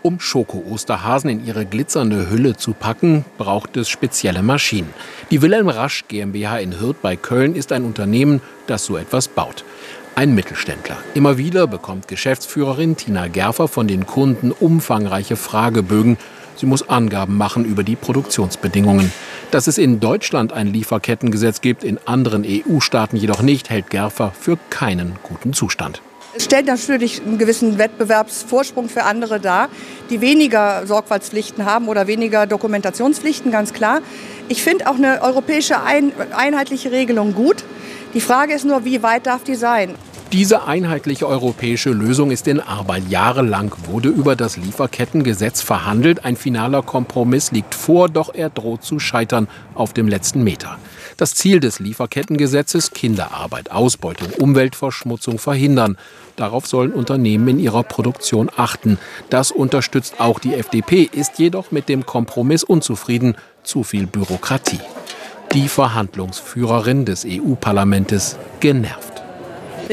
Um 0.00 0.20
Schoko-Osterhasen 0.20 1.28
in 1.28 1.44
ihre 1.44 1.66
glitzernde 1.66 2.30
Hülle 2.30 2.56
zu 2.56 2.72
packen, 2.72 3.24
braucht 3.36 3.76
es 3.76 3.88
spezielle 3.88 4.42
Maschinen. 4.42 4.94
Die 5.30 5.42
Wilhelm 5.42 5.68
Rasch 5.68 6.04
GmbH 6.06 6.58
in 6.58 6.78
Hürth 6.78 7.02
bei 7.02 7.16
Köln 7.16 7.56
ist 7.56 7.72
ein 7.72 7.84
Unternehmen, 7.84 8.40
das 8.68 8.84
so 8.84 8.96
etwas 8.96 9.26
baut. 9.26 9.64
Ein 10.14 10.34
Mittelständler. 10.34 10.96
Immer 11.14 11.36
wieder 11.36 11.66
bekommt 11.66 12.06
Geschäftsführerin 12.06 12.96
Tina 12.96 13.26
Gerfer 13.26 13.66
von 13.66 13.88
den 13.88 14.06
Kunden 14.06 14.52
umfangreiche 14.52 15.36
Fragebögen. 15.36 16.16
Sie 16.56 16.66
muss 16.66 16.88
Angaben 16.88 17.36
machen 17.36 17.64
über 17.64 17.82
die 17.82 17.96
Produktionsbedingungen. 17.96 19.12
Dass 19.50 19.66
es 19.66 19.78
in 19.78 20.00
Deutschland 20.00 20.52
ein 20.52 20.68
Lieferkettengesetz 20.68 21.60
gibt, 21.60 21.82
in 21.84 21.98
anderen 22.04 22.44
EU-Staaten 22.46 23.16
jedoch 23.16 23.42
nicht, 23.42 23.70
hält 23.70 23.90
Gerfer 23.90 24.32
für 24.38 24.58
keinen 24.70 25.16
guten 25.22 25.52
Zustand. 25.52 26.02
Es 26.38 26.44
stellt 26.44 26.66
natürlich 26.66 27.20
einen 27.20 27.36
gewissen 27.36 27.78
Wettbewerbsvorsprung 27.78 28.88
für 28.88 29.02
andere 29.02 29.40
dar, 29.40 29.68
die 30.08 30.20
weniger 30.20 30.86
Sorgfaltspflichten 30.86 31.64
haben 31.64 31.88
oder 31.88 32.06
weniger 32.06 32.46
Dokumentationspflichten, 32.46 33.50
ganz 33.50 33.72
klar. 33.72 34.02
Ich 34.46 34.62
finde 34.62 34.88
auch 34.88 34.94
eine 34.94 35.20
europäische 35.20 35.82
ein 35.82 36.12
einheitliche 36.36 36.92
Regelung 36.92 37.34
gut. 37.34 37.64
Die 38.14 38.20
Frage 38.20 38.54
ist 38.54 38.64
nur, 38.64 38.84
wie 38.84 39.02
weit 39.02 39.26
darf 39.26 39.42
die 39.42 39.56
sein? 39.56 39.96
Diese 40.30 40.62
einheitliche 40.68 41.26
europäische 41.26 41.90
Lösung 41.90 42.30
ist 42.30 42.46
in 42.46 42.60
Arbeit. 42.60 43.08
Jahrelang 43.08 43.72
wurde 43.86 44.08
über 44.08 44.36
das 44.36 44.56
Lieferkettengesetz 44.56 45.60
verhandelt. 45.60 46.24
Ein 46.24 46.36
finaler 46.36 46.82
Kompromiss 46.82 47.50
liegt 47.50 47.74
vor, 47.74 48.08
doch 48.08 48.32
er 48.32 48.50
droht 48.50 48.84
zu 48.84 49.00
scheitern 49.00 49.48
auf 49.74 49.92
dem 49.92 50.06
letzten 50.06 50.44
Meter. 50.44 50.78
Das 51.18 51.34
Ziel 51.34 51.58
des 51.58 51.80
Lieferkettengesetzes 51.80 52.92
Kinderarbeit, 52.92 53.72
Ausbeutung, 53.72 54.28
Umweltverschmutzung 54.38 55.40
verhindern. 55.40 55.98
Darauf 56.36 56.68
sollen 56.68 56.92
Unternehmen 56.92 57.48
in 57.48 57.58
ihrer 57.58 57.82
Produktion 57.82 58.48
achten. 58.56 59.00
Das 59.28 59.50
unterstützt 59.50 60.20
auch 60.20 60.38
die 60.38 60.54
FDP, 60.54 61.10
ist 61.10 61.40
jedoch 61.40 61.72
mit 61.72 61.88
dem 61.88 62.06
Kompromiss 62.06 62.62
unzufrieden. 62.62 63.34
Zu 63.64 63.82
viel 63.82 64.06
Bürokratie. 64.06 64.78
Die 65.54 65.66
Verhandlungsführerin 65.66 67.04
des 67.04 67.26
EU-Parlaments 67.26 68.36
genervt. 68.60 69.17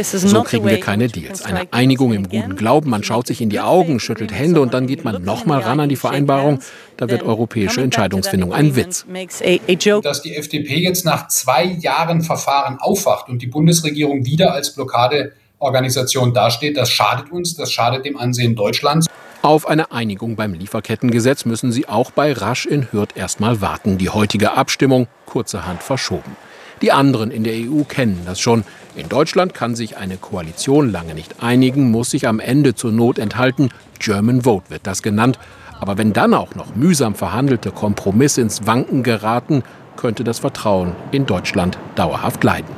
So 0.04 0.44
kriegen 0.44 0.66
wir 0.66 0.80
keine 0.80 1.08
Deals. 1.08 1.44
Eine 1.44 1.72
Einigung 1.72 2.14
im 2.14 2.28
guten 2.28 2.56
Glauben, 2.56 2.90
man 2.90 3.04
schaut 3.04 3.28
sich 3.28 3.42
in 3.42 3.50
die 3.50 3.60
Augen, 3.60 4.00
schüttelt 4.00 4.34
Hände 4.34 4.62
und 4.62 4.74
dann 4.74 4.88
geht 4.88 5.04
man 5.04 5.24
nochmal 5.24 5.62
ran 5.62 5.80
an 5.80 5.90
die 5.90 5.96
Vereinbarung. 5.96 6.60
Da 6.98 7.10
wird 7.10 7.24
europäische 7.24 7.82
Entscheidungsfindung 7.82 8.54
ein 8.54 8.76
Witz. 8.76 9.06
Dass 10.04 10.22
die 10.22 10.36
FDP 10.36 10.78
jetzt 10.78 11.06
nach 11.06 11.28
zwei 11.28 11.64
Jahren 11.64 12.22
Verfahren 12.22 12.78
aufwacht 12.80 13.30
und 13.30 13.42
die 13.42 13.48
Bundesregierung 13.48 14.26
wieder 14.26 14.54
als 14.54 14.74
Blockadeorganisation 14.76 16.34
dasteht, 16.34 16.78
das 16.78 16.90
schadet 16.92 17.32
uns, 17.32 17.56
das 17.56 17.72
schadet 17.72 18.06
dem 18.06 18.18
Ansehen 18.18 18.56
Deutschlands. 18.56 19.08
Auf 19.42 19.68
eine 19.68 19.92
Einigung 19.92 20.36
beim 20.36 20.54
Lieferkettengesetz 20.56 21.46
müssen 21.46 21.72
sie 21.72 21.88
auch 21.88 22.10
bei 22.10 22.34
Rasch 22.34 22.66
in 22.66 22.92
Hürth 22.92 23.16
erstmal 23.16 23.62
warten. 23.62 24.00
Die 24.00 24.10
heutige 24.10 24.54
Abstimmung 24.54 25.08
kurzerhand 25.28 25.84
verschoben. 25.84 26.36
Die 26.82 26.92
anderen 26.92 27.30
in 27.30 27.44
der 27.44 27.54
EU 27.54 27.84
kennen 27.84 28.22
das 28.26 28.40
schon. 28.40 28.64
In 28.96 29.10
Deutschland 29.10 29.54
kann 29.54 29.76
sich 29.76 29.98
eine 29.98 30.16
Koalition 30.16 30.90
lange 30.90 31.16
nicht 31.16 31.44
einigen, 31.44 31.92
muss 31.92 32.12
sich 32.12 32.30
am 32.30 32.40
Ende 32.40 32.76
zur 32.76 32.94
Not 32.94 33.20
enthalten. 33.20 33.70
German 34.00 34.44
Vote 34.44 34.70
wird 34.70 34.88
das 34.88 35.04
genannt. 35.04 35.38
Aber 35.82 35.98
wenn 35.98 36.14
dann 36.14 36.34
auch 36.34 36.56
noch 36.56 36.78
mühsam 36.78 37.14
verhandelte 37.14 37.72
Kompromisse 37.72 38.40
ins 38.40 38.66
Wanken 38.66 39.04
geraten, 39.04 39.64
könnte 39.98 40.24
das 40.24 40.40
Vertrauen 40.40 40.96
in 41.12 41.26
Deutschland 41.26 41.78
dauerhaft 41.96 42.42
leiden. 42.46 42.74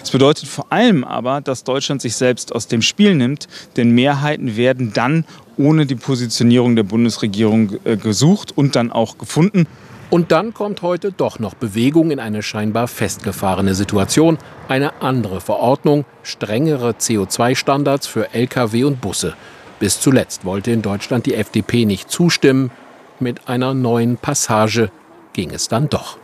Es 0.00 0.12
bedeutet 0.12 0.48
vor 0.48 0.66
allem 0.70 1.02
aber, 1.02 1.40
dass 1.40 1.64
Deutschland 1.64 2.00
sich 2.00 2.14
selbst 2.14 2.54
aus 2.54 2.68
dem 2.68 2.80
Spiel 2.80 3.16
nimmt, 3.16 3.48
denn 3.76 3.90
Mehrheiten 3.90 4.56
werden 4.56 4.92
dann 4.92 5.24
ohne 5.56 5.86
die 5.86 5.96
Positionierung 5.96 6.76
der 6.76 6.84
Bundesregierung 6.84 7.72
äh, 7.82 7.96
gesucht 7.96 8.56
und 8.56 8.76
dann 8.76 8.92
auch 8.92 9.18
gefunden. 9.18 9.66
Und 10.10 10.32
dann 10.32 10.52
kommt 10.52 10.82
heute 10.82 11.12
doch 11.12 11.38
noch 11.38 11.54
Bewegung 11.54 12.10
in 12.10 12.18
eine 12.18 12.42
scheinbar 12.42 12.88
festgefahrene 12.88 13.74
Situation. 13.74 14.38
Eine 14.66 15.00
andere 15.00 15.40
Verordnung, 15.40 16.04
strengere 16.24 16.90
CO2-Standards 16.90 18.08
für 18.08 18.34
Lkw 18.34 18.82
und 18.82 19.00
Busse. 19.00 19.34
Bis 19.78 20.00
zuletzt 20.00 20.44
wollte 20.44 20.72
in 20.72 20.82
Deutschland 20.82 21.26
die 21.26 21.34
FDP 21.34 21.84
nicht 21.84 22.10
zustimmen. 22.10 22.72
Mit 23.20 23.48
einer 23.48 23.72
neuen 23.72 24.16
Passage 24.16 24.90
ging 25.32 25.52
es 25.52 25.68
dann 25.68 25.88
doch. 25.88 26.18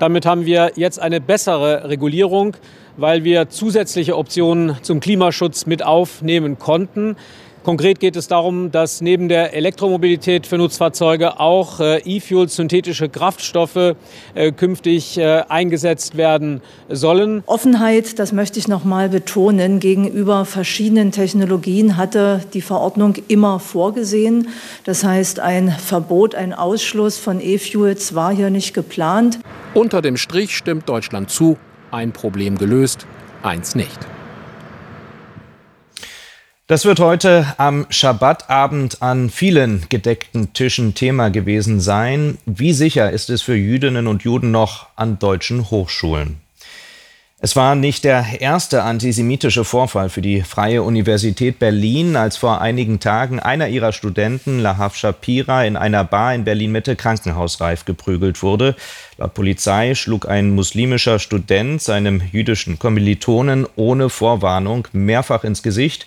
Damit 0.00 0.26
haben 0.26 0.44
wir 0.44 0.72
jetzt 0.74 0.98
eine 0.98 1.20
bessere 1.20 1.88
Regulierung, 1.88 2.56
weil 2.96 3.22
wir 3.22 3.50
zusätzliche 3.50 4.16
Optionen 4.16 4.76
zum 4.82 4.98
Klimaschutz 4.98 5.66
mit 5.66 5.84
aufnehmen 5.84 6.58
konnten. 6.58 7.14
Konkret 7.64 8.00
geht 8.00 8.16
es 8.16 8.28
darum, 8.28 8.70
dass 8.70 9.00
neben 9.00 9.28
der 9.28 9.54
Elektromobilität 9.54 10.46
für 10.46 10.58
Nutzfahrzeuge 10.58 11.38
auch 11.40 11.80
äh, 11.80 11.98
E-Fuels, 11.98 12.56
synthetische 12.56 13.08
Kraftstoffe 13.08 13.94
äh, 14.34 14.52
künftig 14.52 15.18
äh, 15.18 15.42
eingesetzt 15.48 16.16
werden 16.16 16.62
sollen. 16.88 17.42
Offenheit, 17.46 18.18
das 18.18 18.32
möchte 18.32 18.58
ich 18.58 18.68
noch 18.68 18.84
mal 18.84 19.08
betonen, 19.08 19.80
gegenüber 19.80 20.44
verschiedenen 20.44 21.12
Technologien 21.12 21.96
hatte 21.96 22.40
die 22.54 22.62
Verordnung 22.62 23.14
immer 23.28 23.58
vorgesehen. 23.60 24.48
Das 24.84 25.04
heißt, 25.04 25.40
ein 25.40 25.70
Verbot, 25.70 26.34
ein 26.34 26.54
Ausschluss 26.54 27.18
von 27.18 27.40
E-Fuels 27.40 28.14
war 28.14 28.34
hier 28.34 28.50
nicht 28.50 28.72
geplant. 28.72 29.40
Unter 29.74 30.00
dem 30.00 30.16
Strich 30.16 30.56
stimmt 30.56 30.88
Deutschland 30.88 31.30
zu, 31.30 31.58
ein 31.90 32.12
Problem 32.12 32.56
gelöst, 32.56 33.06
eins 33.42 33.74
nicht. 33.74 33.98
Das 36.68 36.84
wird 36.84 37.00
heute 37.00 37.46
am 37.56 37.86
Schabbatabend 37.88 39.00
an 39.00 39.30
vielen 39.30 39.86
gedeckten 39.88 40.52
Tischen 40.52 40.92
Thema 40.92 41.30
gewesen 41.30 41.80
sein. 41.80 42.36
Wie 42.44 42.74
sicher 42.74 43.10
ist 43.10 43.30
es 43.30 43.40
für 43.40 43.54
Jüdinnen 43.54 44.06
und 44.06 44.22
Juden 44.22 44.50
noch 44.50 44.88
an 44.94 45.18
deutschen 45.18 45.70
Hochschulen? 45.70 46.42
Es 47.38 47.56
war 47.56 47.74
nicht 47.74 48.04
der 48.04 48.42
erste 48.42 48.82
antisemitische 48.82 49.64
Vorfall 49.64 50.10
für 50.10 50.20
die 50.20 50.42
Freie 50.42 50.82
Universität 50.82 51.58
Berlin, 51.58 52.16
als 52.16 52.36
vor 52.36 52.60
einigen 52.60 53.00
Tagen 53.00 53.40
einer 53.40 53.68
ihrer 53.68 53.92
Studenten, 53.92 54.58
Lahav 54.58 54.94
Shapira, 54.94 55.64
in 55.64 55.74
einer 55.74 56.04
Bar 56.04 56.34
in 56.34 56.44
Berlin-Mitte 56.44 56.96
krankenhausreif 56.96 57.86
geprügelt 57.86 58.42
wurde. 58.42 58.76
Laut 59.16 59.32
Polizei 59.32 59.94
schlug 59.94 60.28
ein 60.28 60.50
muslimischer 60.50 61.18
Student 61.18 61.80
seinem 61.80 62.20
jüdischen 62.30 62.78
Kommilitonen 62.78 63.66
ohne 63.76 64.10
Vorwarnung 64.10 64.86
mehrfach 64.92 65.44
ins 65.44 65.62
Gesicht. 65.62 66.06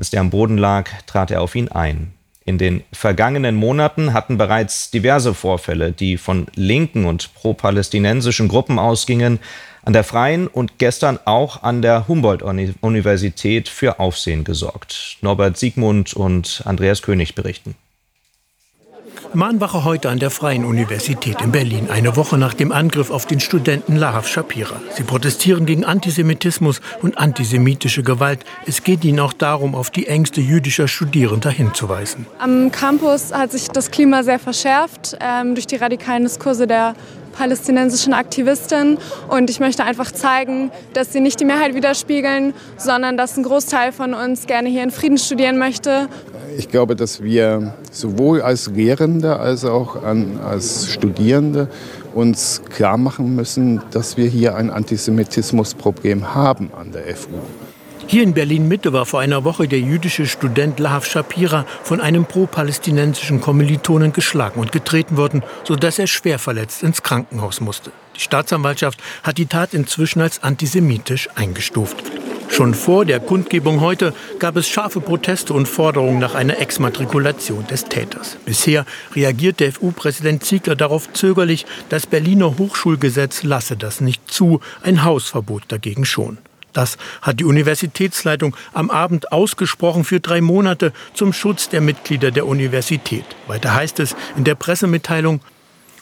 Als 0.00 0.08
der 0.08 0.22
am 0.22 0.30
Boden 0.30 0.56
lag, 0.56 0.88
trat 1.06 1.30
er 1.30 1.42
auf 1.42 1.54
ihn 1.54 1.68
ein. 1.68 2.14
In 2.46 2.56
den 2.56 2.82
vergangenen 2.90 3.54
Monaten 3.54 4.14
hatten 4.14 4.38
bereits 4.38 4.90
diverse 4.90 5.34
Vorfälle, 5.34 5.92
die 5.92 6.16
von 6.16 6.46
linken 6.54 7.04
und 7.04 7.34
pro-palästinensischen 7.34 8.48
Gruppen 8.48 8.78
ausgingen, 8.78 9.40
an 9.82 9.92
der 9.92 10.02
Freien 10.02 10.46
und 10.46 10.78
gestern 10.78 11.18
auch 11.26 11.62
an 11.62 11.82
der 11.82 12.08
Humboldt-Universität 12.08 13.68
für 13.68 14.00
Aufsehen 14.00 14.42
gesorgt. 14.42 15.18
Norbert 15.20 15.58
Siegmund 15.58 16.14
und 16.14 16.62
Andreas 16.64 17.02
König 17.02 17.34
berichten. 17.34 17.74
Mahnwache 19.34 19.84
heute 19.84 20.08
an 20.08 20.18
der 20.18 20.30
Freien 20.30 20.64
Universität 20.64 21.40
in 21.40 21.52
Berlin, 21.52 21.88
eine 21.90 22.16
Woche 22.16 22.38
nach 22.38 22.54
dem 22.54 22.72
Angriff 22.72 23.10
auf 23.10 23.26
den 23.26 23.40
Studenten 23.40 23.96
Lahav 23.96 24.26
Shapira. 24.26 24.80
Sie 24.96 25.02
protestieren 25.02 25.66
gegen 25.66 25.84
Antisemitismus 25.84 26.80
und 27.02 27.18
antisemitische 27.18 28.02
Gewalt. 28.02 28.44
Es 28.66 28.82
geht 28.82 29.04
ihnen 29.04 29.20
auch 29.20 29.32
darum, 29.32 29.74
auf 29.74 29.90
die 29.90 30.06
Ängste 30.06 30.40
jüdischer 30.40 30.88
Studierender 30.88 31.50
hinzuweisen. 31.50 32.26
Am 32.38 32.70
Campus 32.72 33.32
hat 33.32 33.52
sich 33.52 33.68
das 33.68 33.90
Klima 33.90 34.22
sehr 34.22 34.38
verschärft 34.38 35.16
ähm, 35.20 35.54
durch 35.54 35.66
die 35.66 35.76
radikalen 35.76 36.24
Diskurse 36.24 36.66
der 36.66 36.94
palästinensischen 37.32 38.12
Aktivistin. 38.12 38.98
Und 39.28 39.50
ich 39.50 39.60
möchte 39.60 39.84
einfach 39.84 40.12
zeigen, 40.12 40.70
dass 40.92 41.12
sie 41.12 41.20
nicht 41.20 41.40
die 41.40 41.44
Mehrheit 41.44 41.74
widerspiegeln, 41.74 42.54
sondern 42.76 43.16
dass 43.16 43.36
ein 43.36 43.42
Großteil 43.42 43.92
von 43.92 44.14
uns 44.14 44.46
gerne 44.46 44.68
hier 44.68 44.82
in 44.82 44.90
Frieden 44.90 45.18
studieren 45.18 45.58
möchte 45.58 46.08
ich 46.56 46.68
glaube, 46.68 46.96
dass 46.96 47.22
wir 47.22 47.74
sowohl 47.90 48.42
als 48.42 48.68
Lehrende 48.68 49.38
als 49.38 49.64
auch 49.64 50.02
als 50.02 50.92
Studierende 50.92 51.68
uns 52.14 52.62
klar 52.68 52.96
machen 52.96 53.34
müssen, 53.36 53.80
dass 53.90 54.16
wir 54.16 54.26
hier 54.26 54.56
ein 54.56 54.70
Antisemitismusproblem 54.70 56.34
haben 56.34 56.70
an 56.78 56.92
der 56.92 57.16
FU. 57.16 57.28
Hier 58.06 58.22
in 58.22 58.34
Berlin-Mitte 58.34 58.92
war 58.92 59.06
vor 59.06 59.20
einer 59.20 59.44
Woche 59.44 59.68
der 59.68 59.80
jüdische 59.80 60.26
Student 60.26 60.80
Lahav 60.80 61.06
Shapira 61.06 61.64
von 61.82 62.00
einem 62.00 62.24
pro-palästinensischen 62.24 63.40
Kommilitonen 63.40 64.12
geschlagen 64.12 64.60
und 64.60 64.72
getreten 64.72 65.16
worden, 65.16 65.42
sodass 65.64 65.98
er 65.98 66.06
schwer 66.06 66.38
verletzt 66.38 66.82
ins 66.82 67.02
Krankenhaus 67.02 67.60
musste. 67.60 67.92
Die 68.16 68.20
Staatsanwaltschaft 68.20 68.98
hat 69.22 69.38
die 69.38 69.46
Tat 69.46 69.74
inzwischen 69.74 70.20
als 70.20 70.42
antisemitisch 70.42 71.28
eingestuft. 71.36 71.96
Schon 72.50 72.74
vor 72.74 73.04
der 73.04 73.20
Kundgebung 73.20 73.80
heute 73.80 74.12
gab 74.40 74.56
es 74.56 74.68
scharfe 74.68 75.00
Proteste 75.00 75.54
und 75.54 75.66
Forderungen 75.66 76.18
nach 76.18 76.34
einer 76.34 76.58
Exmatrikulation 76.58 77.64
des 77.68 77.84
Täters. 77.84 78.36
Bisher 78.44 78.84
reagiert 79.14 79.60
der 79.60 79.72
FU-Präsident 79.72 80.44
Ziegler 80.44 80.74
darauf 80.74 81.12
zögerlich, 81.12 81.64
das 81.90 82.06
Berliner 82.06 82.58
Hochschulgesetz 82.58 83.44
lasse 83.44 83.76
das 83.76 84.00
nicht 84.00 84.30
zu, 84.30 84.60
ein 84.82 85.04
Hausverbot 85.04 85.62
dagegen 85.68 86.04
schon. 86.04 86.38
Das 86.72 86.98
hat 87.22 87.40
die 87.40 87.44
Universitätsleitung 87.44 88.56
am 88.72 88.90
Abend 88.90 89.32
ausgesprochen 89.32 90.04
für 90.04 90.20
drei 90.20 90.40
Monate 90.40 90.92
zum 91.14 91.32
Schutz 91.32 91.68
der 91.68 91.80
Mitglieder 91.80 92.30
der 92.30 92.46
Universität. 92.46 93.24
Weiter 93.46 93.74
heißt 93.74 94.00
es 94.00 94.14
in 94.36 94.44
der 94.44 94.54
Pressemitteilung, 94.54 95.40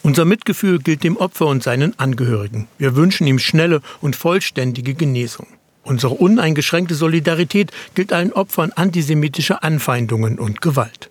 unser 0.02 0.24
Mitgefühl 0.24 0.78
gilt 0.78 1.02
dem 1.04 1.16
Opfer 1.16 1.46
und 1.46 1.62
seinen 1.62 1.98
Angehörigen. 1.98 2.68
Wir 2.78 2.94
wünschen 2.94 3.26
ihm 3.26 3.38
schnelle 3.38 3.80
und 4.00 4.14
vollständige 4.14 4.94
Genesung. 4.94 5.46
Unsere 5.82 6.14
uneingeschränkte 6.14 6.94
Solidarität 6.94 7.72
gilt 7.94 8.12
allen 8.12 8.32
Opfern 8.32 8.72
antisemitischer 8.72 9.64
Anfeindungen 9.64 10.38
und 10.38 10.60
Gewalt. 10.60 11.10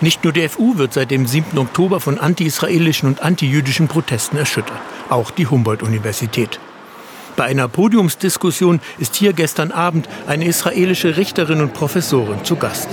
Nicht 0.00 0.24
nur 0.24 0.32
die 0.32 0.48
FU 0.48 0.78
wird 0.78 0.92
seit 0.92 1.10
dem 1.10 1.26
7. 1.26 1.58
Oktober 1.58 2.00
von 2.00 2.18
anti-israelischen 2.18 3.08
und 3.08 3.20
anti-jüdischen 3.20 3.88
Protesten 3.88 4.36
erschüttert, 4.36 4.78
auch 5.10 5.30
die 5.30 5.46
Humboldt-Universität. 5.46 6.60
Bei 7.38 7.44
einer 7.44 7.68
Podiumsdiskussion 7.68 8.80
ist 8.98 9.14
hier 9.14 9.32
gestern 9.32 9.70
Abend 9.70 10.08
eine 10.26 10.44
israelische 10.44 11.16
Richterin 11.16 11.60
und 11.60 11.72
Professorin 11.72 12.44
zu 12.44 12.56
Gast. 12.56 12.88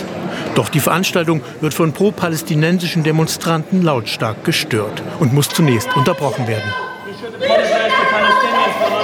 Doch 0.53 0.69
die 0.69 0.79
Veranstaltung 0.79 1.41
wird 1.61 1.73
von 1.73 1.93
pro-palästinensischen 1.93 3.01
Demonstranten 3.01 3.81
lautstark 3.81 4.45
gestört 4.45 5.01
und 5.19 5.33
muss 5.33 5.49
zunächst 5.49 5.97
unterbrochen 5.97 6.47
werden. 6.47 6.71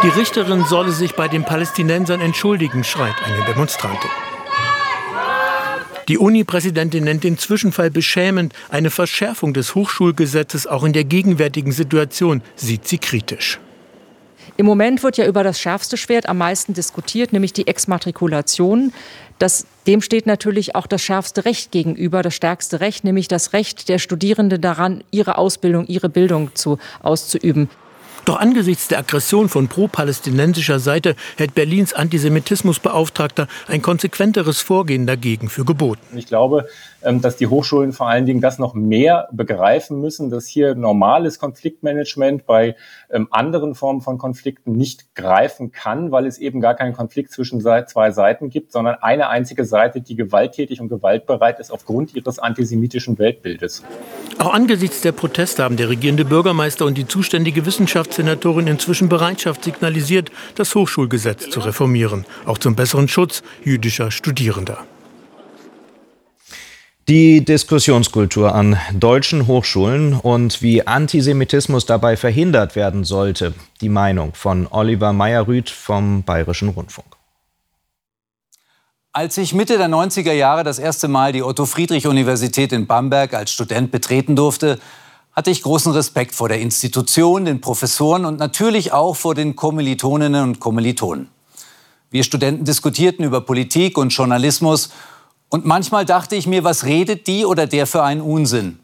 Die 0.04 0.10
Richterin 0.10 0.64
solle 0.66 0.92
sich 0.92 1.16
bei 1.16 1.28
den 1.28 1.44
Palästinensern 1.44 2.22
entschuldigen, 2.22 2.84
schreit 2.84 3.16
eine 3.26 3.44
Demonstrantin. 3.46 4.12
Die 6.08 6.20
Uni-Präsidentin 6.20 7.04
nennt 7.04 7.24
den 7.24 7.40
Zwischenfall 7.40 7.90
beschämend. 7.90 8.54
Eine 8.70 8.92
Verschärfung 8.92 9.56
des 9.56 9.74
Hochschulgesetzes 9.74 10.68
auch 10.68 10.84
in 10.84 10.94
der 10.94 11.04
gegenwärtigen 11.04 11.72
Situation 11.72 12.44
sieht 12.56 12.88
sie 12.88 13.00
kritisch. 13.00 13.60
Im 14.58 14.66
Moment 14.66 15.02
wird 15.04 15.18
ja 15.18 15.26
über 15.26 15.44
das 15.44 15.60
schärfste 15.60 15.98
Schwert 15.98 16.28
am 16.30 16.38
meisten 16.38 16.74
diskutiert, 16.74 17.34
nämlich 17.34 17.54
die 17.54 17.68
Exmatrikulation. 17.68 18.94
Das, 19.40 19.66
dem 19.88 20.02
steht 20.02 20.28
natürlich 20.28 20.76
auch 20.76 20.86
das 20.86 21.02
schärfste 21.02 21.46
Recht 21.46 21.72
gegenüber, 21.72 22.22
das 22.22 22.36
stärkste 22.36 22.80
Recht, 22.80 23.04
nämlich 23.04 23.28
das 23.28 23.54
Recht 23.54 23.90
der 23.90 23.98
Studierenden 23.98 24.62
daran, 24.62 25.04
ihre 25.10 25.38
Ausbildung, 25.38 25.88
ihre 25.88 26.10
Bildung 26.10 26.54
zu, 26.54 26.78
auszuüben. 27.02 27.70
Doch 28.26 28.40
angesichts 28.40 28.88
der 28.88 29.00
Aggression 29.00 29.50
von 29.50 29.68
pro-palästinensischer 29.68 30.80
Seite 30.80 31.16
hält 31.38 31.56
Berlins 31.56 31.94
Antisemitismusbeauftragter 31.94 33.48
ein 33.68 33.82
konsequenteres 33.82 34.62
Vorgehen 34.62 35.08
dagegen 35.08 35.50
für 35.50 35.66
geboten. 35.66 36.16
Ich 36.16 36.28
glaube, 36.28 36.68
dass 37.04 37.38
die 37.38 37.48
Hochschulen 37.48 37.94
vor 37.94 38.08
allen 38.08 38.26
Dingen 38.26 38.42
das 38.42 38.60
noch 38.60 38.74
mehr 38.74 39.28
begreifen 39.32 40.00
müssen, 40.00 40.30
dass 40.30 40.48
hier 40.48 40.76
normales 40.76 41.40
Konfliktmanagement 41.40 42.46
bei 42.46 42.76
ähm, 43.10 43.28
anderen 43.32 43.76
Formen 43.76 44.02
von 44.02 44.18
Konflikten 44.18 44.74
nicht 44.74 45.16
greifen 45.16 45.72
kann, 45.72 46.12
weil 46.12 46.26
es 46.26 46.38
eben 46.38 46.62
gar 46.62 46.76
keinen 46.76 46.94
Konflikt 46.94 47.32
zwischen 47.32 47.62
zwei 47.62 48.12
Seiten 48.12 48.50
gibt, 48.50 48.72
sondern 48.72 48.96
eine 49.02 49.30
einzige 49.30 49.66
Seite, 49.66 50.02
die 50.02 50.16
gewalttätig 50.16 50.82
und 50.82 50.90
gewaltbereit 50.90 51.60
ist 51.60 51.72
aufgrund 51.72 52.16
ihres 52.16 52.40
antisemitischen 52.40 53.18
Weltbildes. 53.20 53.84
Auch 54.40 54.54
angesichts 54.54 55.02
der 55.02 55.12
Proteste 55.12 55.64
haben 55.64 55.78
der 55.78 55.90
regierende 55.90 56.26
Bürgermeister 56.26 56.86
und 56.86 56.98
die 56.98 57.08
zuständige 57.08 57.66
Wissenschaftssenatorin 57.66 58.68
inzwischen 58.68 59.10
Bereitschaft 59.10 59.64
signalisiert, 59.64 60.32
das 60.56 60.74
Hochschulgesetz 60.76 61.50
zu 61.50 61.60
reformieren, 61.60 62.26
auch 62.46 62.58
zum 62.58 62.76
besseren 62.76 63.08
Schutz 63.08 63.44
jüdischer 63.64 64.12
Studierender. 64.12 64.80
Die 67.12 67.44
Diskussionskultur 67.44 68.56
an 68.56 68.78
deutschen 68.94 69.46
Hochschulen 69.46 70.14
und 70.14 70.62
wie 70.62 70.88
Antisemitismus 70.88 71.86
dabei 71.86 72.16
verhindert 72.16 72.78
werden 72.78 73.04
sollte. 73.04 73.54
Die 73.82 73.90
Meinung 73.90 74.34
von 74.34 74.66
Oliver 74.72 75.12
Meyer-Rüth 75.12 75.70
vom 75.70 76.24
Bayerischen 76.24 76.70
Rundfunk. 76.70 77.18
Als 79.12 79.38
ich 79.38 79.54
Mitte 79.54 79.78
der 79.78 79.90
90er 79.90 80.32
Jahre 80.32 80.64
das 80.64 80.80
erste 80.80 81.10
Mal 81.10 81.34
die 81.34 81.44
Otto-Friedrich-Universität 81.44 82.72
in 82.72 82.88
Bamberg 82.88 83.34
als 83.34 83.52
Student 83.52 83.92
betreten 83.92 84.38
durfte, 84.38 84.80
hatte 85.34 85.52
ich 85.52 85.64
großen 85.64 85.92
Respekt 85.92 86.34
vor 86.34 86.48
der 86.48 86.62
Institution, 86.62 87.44
den 87.44 87.60
Professoren 87.60 88.24
und 88.24 88.40
natürlich 88.40 88.94
auch 88.94 89.18
vor 89.18 89.36
den 89.36 89.58
Kommilitoninnen 89.58 90.44
und 90.44 90.60
Kommilitonen. 90.62 91.28
Wir 92.10 92.24
Studenten 92.24 92.64
diskutierten 92.64 93.26
über 93.26 93.42
Politik 93.42 93.98
und 93.98 94.10
Journalismus 94.12 94.92
und 95.52 95.66
manchmal 95.66 96.06
dachte 96.06 96.38
ich 96.38 96.48
mir, 96.48 96.64
was 96.64 96.86
redet 96.86 97.28
die 97.28 97.46
oder 97.46 97.68
der 97.68 97.86
für 97.86 98.04
einen 98.04 98.22
Unsinn? 98.22 98.80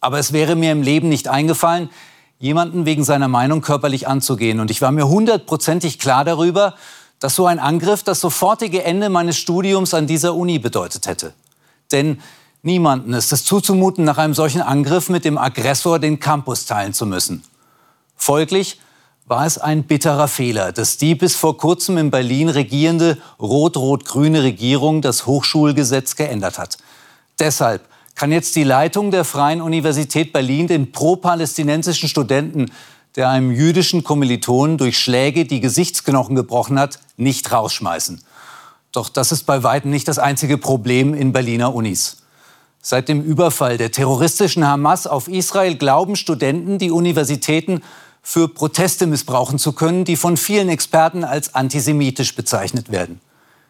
Aber 0.00 0.20
es 0.20 0.32
wäre 0.32 0.54
mir 0.54 0.70
im 0.70 0.82
Leben 0.82 1.08
nicht 1.08 1.26
eingefallen, 1.26 1.90
jemanden 2.38 2.86
wegen 2.86 3.02
seiner 3.02 3.26
Meinung 3.26 3.60
körperlich 3.60 4.06
anzugehen. 4.06 4.60
Und 4.60 4.70
ich 4.70 4.80
war 4.80 4.92
mir 4.92 5.08
hundertprozentig 5.08 5.98
klar 5.98 6.24
darüber, 6.24 6.74
dass 7.18 7.34
so 7.34 7.46
ein 7.46 7.58
Angriff 7.58 8.04
das 8.04 8.20
sofortige 8.20 8.84
Ende 8.84 9.08
meines 9.08 9.36
Studiums 9.36 9.94
an 9.94 10.06
dieser 10.06 10.36
Uni 10.36 10.60
bedeutet 10.60 11.08
hätte. 11.08 11.32
Denn 11.90 12.20
niemanden 12.62 13.12
ist 13.12 13.32
es 13.32 13.44
zuzumuten, 13.44 14.04
nach 14.04 14.18
einem 14.18 14.34
solchen 14.34 14.62
Angriff 14.62 15.08
mit 15.08 15.24
dem 15.24 15.36
Aggressor 15.36 15.98
den 15.98 16.20
Campus 16.20 16.66
teilen 16.66 16.92
zu 16.92 17.04
müssen. 17.04 17.42
Folglich 18.14 18.78
war 19.26 19.44
es 19.44 19.58
ein 19.58 19.82
bitterer 19.82 20.28
Fehler, 20.28 20.72
dass 20.72 20.98
die 20.98 21.16
bis 21.16 21.34
vor 21.34 21.58
kurzem 21.58 21.98
in 21.98 22.10
Berlin 22.10 22.48
regierende 22.48 23.18
rot-rot-grüne 23.40 24.42
Regierung 24.44 25.02
das 25.02 25.26
Hochschulgesetz 25.26 26.14
geändert 26.14 26.58
hat. 26.58 26.78
Deshalb 27.40 27.82
kann 28.14 28.30
jetzt 28.30 28.54
die 28.54 28.62
Leitung 28.62 29.10
der 29.10 29.24
Freien 29.24 29.60
Universität 29.60 30.32
Berlin 30.32 30.68
den 30.68 30.92
pro-palästinensischen 30.92 32.08
Studenten, 32.08 32.70
der 33.16 33.28
einem 33.28 33.50
jüdischen 33.50 34.04
Kommilitonen 34.04 34.78
durch 34.78 34.98
Schläge 34.98 35.44
die 35.44 35.60
Gesichtsknochen 35.60 36.36
gebrochen 36.36 36.78
hat, 36.78 37.00
nicht 37.16 37.50
rausschmeißen. 37.50 38.22
Doch 38.92 39.08
das 39.08 39.32
ist 39.32 39.44
bei 39.44 39.62
weitem 39.62 39.90
nicht 39.90 40.06
das 40.06 40.18
einzige 40.18 40.56
Problem 40.56 41.14
in 41.14 41.32
Berliner 41.32 41.74
Unis. 41.74 42.18
Seit 42.80 43.08
dem 43.08 43.22
Überfall 43.22 43.76
der 43.76 43.90
terroristischen 43.90 44.66
Hamas 44.66 45.08
auf 45.08 45.26
Israel 45.26 45.74
glauben 45.74 46.14
Studenten, 46.14 46.78
die 46.78 46.92
Universitäten 46.92 47.82
für 48.28 48.48
Proteste 48.48 49.06
missbrauchen 49.06 49.56
zu 49.56 49.72
können, 49.72 50.04
die 50.04 50.16
von 50.16 50.36
vielen 50.36 50.68
Experten 50.68 51.22
als 51.22 51.54
antisemitisch 51.54 52.34
bezeichnet 52.34 52.90
werden. 52.90 53.20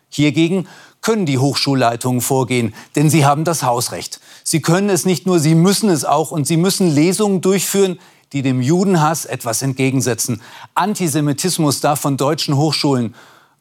Hiergegen 0.09 0.67
können 1.03 1.27
die 1.27 1.37
Hochschulleitungen 1.37 2.23
vorgehen, 2.23 2.75
denn 2.97 3.11
sie 3.11 3.27
haben 3.27 3.45
das 3.45 3.65
Hausrecht. 3.65 4.19
Sie 4.45 4.63
können 4.63 4.89
es 4.89 5.05
nicht 5.05 5.27
nur, 5.27 5.41
sie 5.41 5.55
müssen 5.55 5.91
es 5.91 6.07
auch 6.07 6.31
und 6.31 6.47
sie 6.47 6.57
müssen 6.57 6.91
Lesungen 6.91 7.43
durchführen, 7.43 7.99
die 8.33 8.41
dem 8.41 8.63
Judenhass 8.63 9.27
etwas 9.27 9.61
entgegensetzen. 9.61 10.41
Antisemitismus 10.75 11.83
darf 11.83 12.01
von 12.01 12.17
deutschen 12.17 12.57
Hochschulen, 12.57 13.15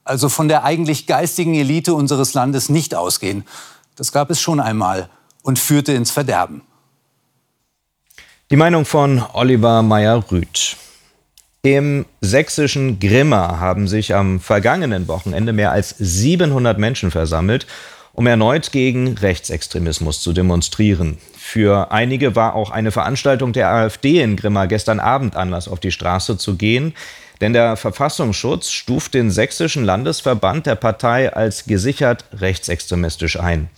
also 0.05 0.29
von 0.29 0.47
der 0.47 0.63
eigentlich 0.63 1.08
geistigen 1.08 1.55
Elite 1.55 1.93
unseres 1.93 2.34
Landes, 2.34 2.69
nicht 2.69 2.95
ausgehen. 2.95 3.43
Das 3.97 4.13
gab 4.13 4.29
es 4.29 4.39
schon 4.39 4.62
einmal 4.62 5.10
und 5.43 5.60
führte 5.60 5.91
ins 5.91 6.12
Verderben. 6.12 6.62
Die 8.49 8.55
Meinung 8.55 8.86
von 8.86 9.21
Oliver 9.34 9.81
Meyer-Rüth. 9.81 10.77
Im 11.65 12.06
sächsischen 12.21 12.99
Grimma 12.99 13.60
haben 13.60 13.88
sich 13.88 14.13
am 14.13 14.39
vergangenen 14.39 15.08
Wochenende 15.08 15.51
mehr 15.51 15.71
als 15.71 15.95
700 15.97 16.78
Menschen 16.78 17.10
versammelt, 17.10 17.65
um 18.13 18.28
erneut 18.28 18.71
gegen 18.71 19.17
Rechtsextremismus 19.17 20.21
zu 20.21 20.32
demonstrieren. 20.32 21.17
Für 21.36 21.91
einige 21.91 22.36
war 22.36 22.54
auch 22.54 22.69
eine 22.69 22.91
Veranstaltung 22.91 23.51
der 23.51 23.71
AfD 23.71 24.21
in 24.21 24.36
Grimma 24.36 24.67
gestern 24.67 24.99
Abend 24.99 25.36
Anlass, 25.36 25.67
auf 25.67 25.80
die 25.80 25.89
Straße 25.89 26.38
zu 26.38 26.56
gehen. 26.56 26.93
Denn 27.41 27.54
der 27.54 27.78
Verfassungsschutz 27.78 28.69
stuft 28.69 29.15
den 29.15 29.32
sächsischen 29.32 29.84
Landesverband 29.84 30.67
der 30.67 30.75
Partei 30.75 31.34
als 31.34 31.65
gesichert 31.65 32.25
rechtsextremistisch 32.32 33.39
ein. 33.39 33.69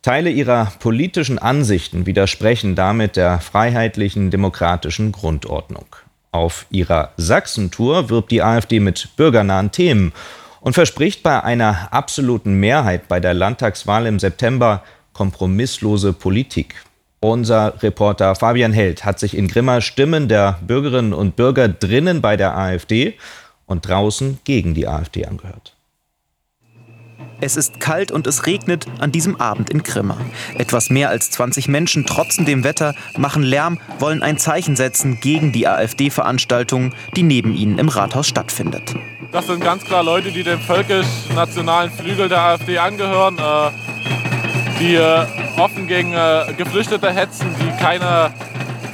Teile 0.00 0.30
ihrer 0.30 0.72
politischen 0.78 1.38
Ansichten 1.38 2.06
widersprechen 2.06 2.74
damit 2.74 3.16
der 3.16 3.38
freiheitlichen 3.38 4.30
demokratischen 4.30 5.12
Grundordnung. 5.12 5.84
Auf 6.30 6.66
ihrer 6.70 7.12
Sachsentour 7.16 8.10
wirbt 8.10 8.30
die 8.30 8.42
AfD 8.42 8.80
mit 8.80 9.16
bürgernahen 9.16 9.70
Themen 9.72 10.12
und 10.60 10.74
verspricht 10.74 11.22
bei 11.22 11.42
einer 11.42 11.88
absoluten 11.92 12.54
Mehrheit 12.54 13.08
bei 13.08 13.20
der 13.20 13.34
Landtagswahl 13.34 14.06
im 14.06 14.18
September 14.18 14.82
kompromisslose 15.12 16.12
Politik. 16.12 16.74
Unser 17.20 17.82
Reporter 17.82 18.34
Fabian 18.34 18.72
Held 18.72 19.04
hat 19.04 19.18
sich 19.18 19.36
in 19.36 19.48
Grimma 19.48 19.80
Stimmen 19.80 20.28
der 20.28 20.58
Bürgerinnen 20.66 21.12
und 21.12 21.34
Bürger 21.34 21.68
drinnen 21.68 22.20
bei 22.20 22.36
der 22.36 22.56
AfD 22.56 23.14
und 23.66 23.88
draußen 23.88 24.38
gegen 24.44 24.74
die 24.74 24.86
AfD 24.86 25.26
angehört. 25.26 25.77
Es 27.40 27.56
ist 27.56 27.78
kalt 27.78 28.10
und 28.10 28.26
es 28.26 28.46
regnet 28.46 28.86
an 28.98 29.12
diesem 29.12 29.40
Abend 29.40 29.70
in 29.70 29.84
Grimma. 29.84 30.16
Etwas 30.56 30.90
mehr 30.90 31.08
als 31.08 31.30
20 31.30 31.68
Menschen 31.68 32.04
trotzen 32.04 32.44
dem 32.44 32.64
Wetter, 32.64 32.94
machen 33.16 33.44
Lärm, 33.44 33.78
wollen 34.00 34.24
ein 34.24 34.38
Zeichen 34.38 34.74
setzen 34.74 35.20
gegen 35.20 35.52
die 35.52 35.68
AfD-Veranstaltung, 35.68 36.92
die 37.14 37.22
neben 37.22 37.54
ihnen 37.54 37.78
im 37.78 37.88
Rathaus 37.88 38.26
stattfindet. 38.26 38.96
Das 39.30 39.46
sind 39.46 39.62
ganz 39.62 39.84
klar 39.84 40.02
Leute, 40.02 40.32
die 40.32 40.42
dem 40.42 40.58
völkisch-nationalen 40.58 41.92
Flügel 41.92 42.28
der 42.28 42.40
AfD 42.40 42.78
angehören, 42.78 43.38
äh, 43.38 43.70
die 44.80 44.96
äh, 44.96 45.24
offen 45.58 45.86
gegen 45.86 46.14
äh, 46.14 46.52
Geflüchtete 46.56 47.12
hetzen, 47.12 47.54
die 47.60 47.70
keine 47.80 48.32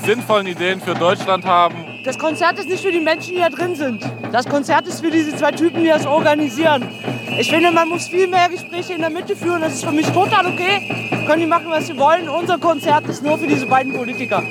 sinnvollen 0.04 0.46
Ideen 0.46 0.82
für 0.82 0.94
Deutschland 0.94 1.46
haben. 1.46 1.76
Das 2.04 2.18
Konzert 2.18 2.58
ist 2.58 2.68
nicht 2.68 2.84
für 2.84 2.92
die 2.92 3.00
Menschen, 3.00 3.30
die 3.30 3.40
hier 3.40 3.48
drin 3.48 3.74
sind. 3.74 4.02
Das 4.32 4.44
Konzert 4.44 4.86
ist 4.86 5.00
für 5.02 5.10
diese 5.10 5.34
zwei 5.34 5.52
Typen, 5.52 5.82
die 5.82 5.88
das 5.88 6.04
organisieren. 6.04 6.86
Ich 7.36 7.50
finde, 7.50 7.72
man 7.72 7.88
muss 7.88 8.06
viel 8.06 8.28
mehr 8.28 8.48
Gespräche 8.48 8.92
in 8.92 9.00
der 9.00 9.10
Mitte 9.10 9.34
führen. 9.34 9.60
Das 9.60 9.74
ist 9.74 9.84
für 9.84 9.90
mich 9.90 10.06
total 10.06 10.46
okay. 10.46 11.10
Können 11.26 11.40
die 11.40 11.46
machen, 11.46 11.66
was 11.68 11.88
sie 11.88 11.96
wollen. 11.98 12.28
Unser 12.28 12.58
Konzert 12.58 13.08
ist 13.08 13.24
nur 13.24 13.38
für 13.38 13.48
diese 13.48 13.66
beiden 13.66 13.92
Politiker. 13.92 14.42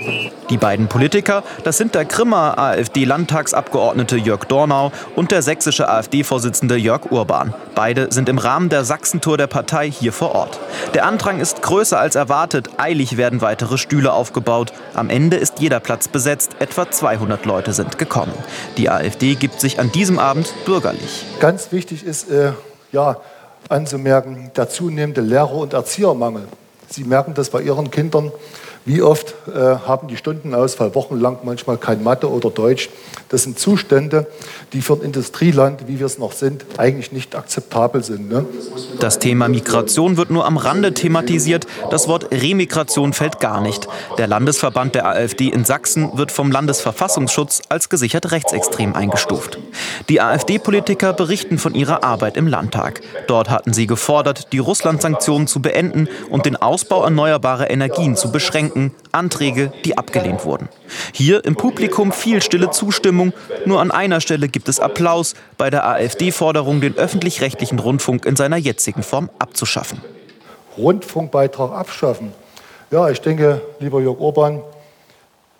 Die 0.49 0.57
beiden 0.57 0.89
Politiker, 0.89 1.43
das 1.63 1.77
sind 1.77 1.95
der 1.95 2.03
Grimmer 2.03 2.59
AfD-Landtagsabgeordnete 2.59 4.17
Jörg 4.17 4.43
Dornau 4.45 4.91
und 5.15 5.31
der 5.31 5.41
sächsische 5.41 5.87
AfD-Vorsitzende 5.87 6.75
Jörg 6.75 7.09
Urban. 7.09 7.53
Beide 7.73 8.11
sind 8.11 8.27
im 8.27 8.37
Rahmen 8.37 8.67
der 8.67 8.83
Sachsentour 8.83 9.37
der 9.37 9.47
Partei 9.47 9.89
hier 9.89 10.11
vor 10.11 10.35
Ort. 10.35 10.59
Der 10.93 11.05
Andrang 11.05 11.39
ist 11.39 11.61
größer 11.61 11.97
als 11.97 12.15
erwartet. 12.15 12.69
Eilig 12.77 13.15
werden 13.15 13.39
weitere 13.39 13.77
Stühle 13.77 14.11
aufgebaut. 14.11 14.73
Am 14.93 15.09
Ende 15.09 15.37
ist 15.37 15.59
jeder 15.59 15.79
Platz 15.79 16.09
besetzt. 16.09 16.57
Etwa 16.59 16.91
200 16.91 17.45
Leute 17.45 17.71
sind 17.71 17.97
gekommen. 17.97 18.33
Die 18.77 18.89
AfD 18.89 19.35
gibt 19.35 19.61
sich 19.61 19.79
an 19.79 19.91
diesem 19.91 20.19
Abend 20.19 20.53
bürgerlich. 20.65 21.23
Ganz 21.39 21.71
wichtig 21.71 22.03
ist, 22.05 22.29
äh 22.29 22.51
ja, 22.93 23.17
anzumerken, 23.67 24.51
der 24.55 24.69
zunehmende 24.69 25.21
Lehrer- 25.21 25.55
und 25.55 25.73
Erziehermangel. 25.73 26.47
Sie 26.89 27.03
merken 27.03 27.33
das 27.33 27.49
bei 27.49 27.61
Ihren 27.61 27.91
Kindern. 27.91 28.31
Wie 28.85 29.01
oft 29.01 29.33
äh, 29.47 29.59
haben 29.59 30.09
die 30.09 30.17
Stundenausfall 30.17 30.93
wochenlang 30.93 31.37
manchmal 31.43 31.77
kein 31.77 32.03
Mathe 32.03 32.29
oder 32.29 32.49
Deutsch? 32.49 32.89
Das 33.29 33.43
sind 33.43 33.57
Zustände, 33.57 34.27
die 34.73 34.81
für 34.81 34.93
ein 34.93 35.01
Industrieland, 35.01 35.87
wie 35.87 35.99
wir 35.99 36.05
es 36.05 36.17
noch 36.17 36.33
sind, 36.33 36.65
eigentlich 36.77 37.11
nicht 37.13 37.35
akzeptabel 37.35 38.03
sind. 38.03 38.29
Ne? 38.29 38.45
Das 38.99 39.19
Thema 39.19 39.47
Migration 39.47 40.17
wird 40.17 40.31
nur 40.31 40.45
am 40.45 40.57
Rande 40.57 40.93
thematisiert. 40.93 41.65
Das 41.89 42.09
Wort 42.09 42.27
Remigration 42.31 43.13
fällt 43.13 43.39
gar 43.39 43.61
nicht. 43.61 43.87
Der 44.17 44.27
Landesverband 44.27 44.95
der 44.95 45.07
AfD 45.07 45.47
in 45.47 45.63
Sachsen 45.63 46.17
wird 46.17 46.31
vom 46.31 46.51
Landesverfassungsschutz 46.51 47.61
als 47.69 47.87
gesichert 47.87 48.31
rechtsextrem 48.31 48.95
eingestuft. 48.95 49.59
Die 50.09 50.19
AfD-Politiker 50.19 51.13
berichten 51.13 51.57
von 51.57 51.73
ihrer 51.73 52.03
Arbeit 52.03 52.35
im 52.35 52.47
Landtag. 52.47 53.01
Dort 53.27 53.49
hatten 53.49 53.71
sie 53.73 53.87
gefordert, 53.87 54.51
die 54.51 54.59
Russland-Sanktionen 54.59 55.47
zu 55.47 55.61
beenden 55.61 56.09
und 56.29 56.45
den 56.45 56.57
Ausbau 56.57 57.03
erneuerbarer 57.03 57.71
Energien 57.71 58.15
zu 58.15 58.31
beschränken. 58.31 58.72
Gedanken, 58.73 58.91
Anträge, 59.11 59.71
die 59.85 59.97
abgelehnt 59.97 60.45
wurden. 60.45 60.69
Hier 61.13 61.45
im 61.45 61.55
Publikum 61.55 62.11
viel 62.11 62.41
stille 62.41 62.71
Zustimmung. 62.71 63.33
Nur 63.65 63.81
an 63.81 63.91
einer 63.91 64.21
Stelle 64.21 64.47
gibt 64.49 64.69
es 64.69 64.79
Applaus 64.79 65.35
bei 65.57 65.69
der 65.69 65.87
AfD-Forderung, 65.87 66.81
den 66.81 66.95
öffentlich-rechtlichen 66.95 67.79
Rundfunk 67.79 68.25
in 68.25 68.35
seiner 68.35 68.57
jetzigen 68.57 69.03
Form 69.03 69.29
abzuschaffen. 69.39 70.01
Rundfunkbeitrag 70.77 71.71
abschaffen. 71.71 72.33
Ja, 72.91 73.09
ich 73.09 73.21
denke, 73.21 73.61
lieber 73.79 74.01
Jörg 74.01 74.19
Orban, 74.19 74.61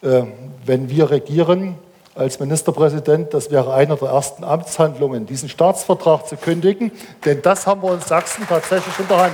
äh, 0.02 0.24
wenn 0.66 0.90
wir 0.90 1.12
regieren 1.12 1.76
als 2.16 2.40
Ministerpräsident, 2.40 3.34
das 3.34 3.50
wäre 3.50 3.74
eine 3.74 3.96
der 3.96 4.10
ersten 4.10 4.44
Amtshandlungen, 4.44 5.26
diesen 5.26 5.50
Staatsvertrag 5.50 6.28
zu 6.28 6.36
kündigen. 6.38 6.92
Denn 7.26 7.42
das 7.42 7.66
haben 7.66 7.82
wir 7.82 7.94
in 7.94 8.02
Sachsen 8.02 8.46
tatsächlich 8.48 8.98
in 9.00 9.08
der 9.08 9.18
Hand. 9.18 9.34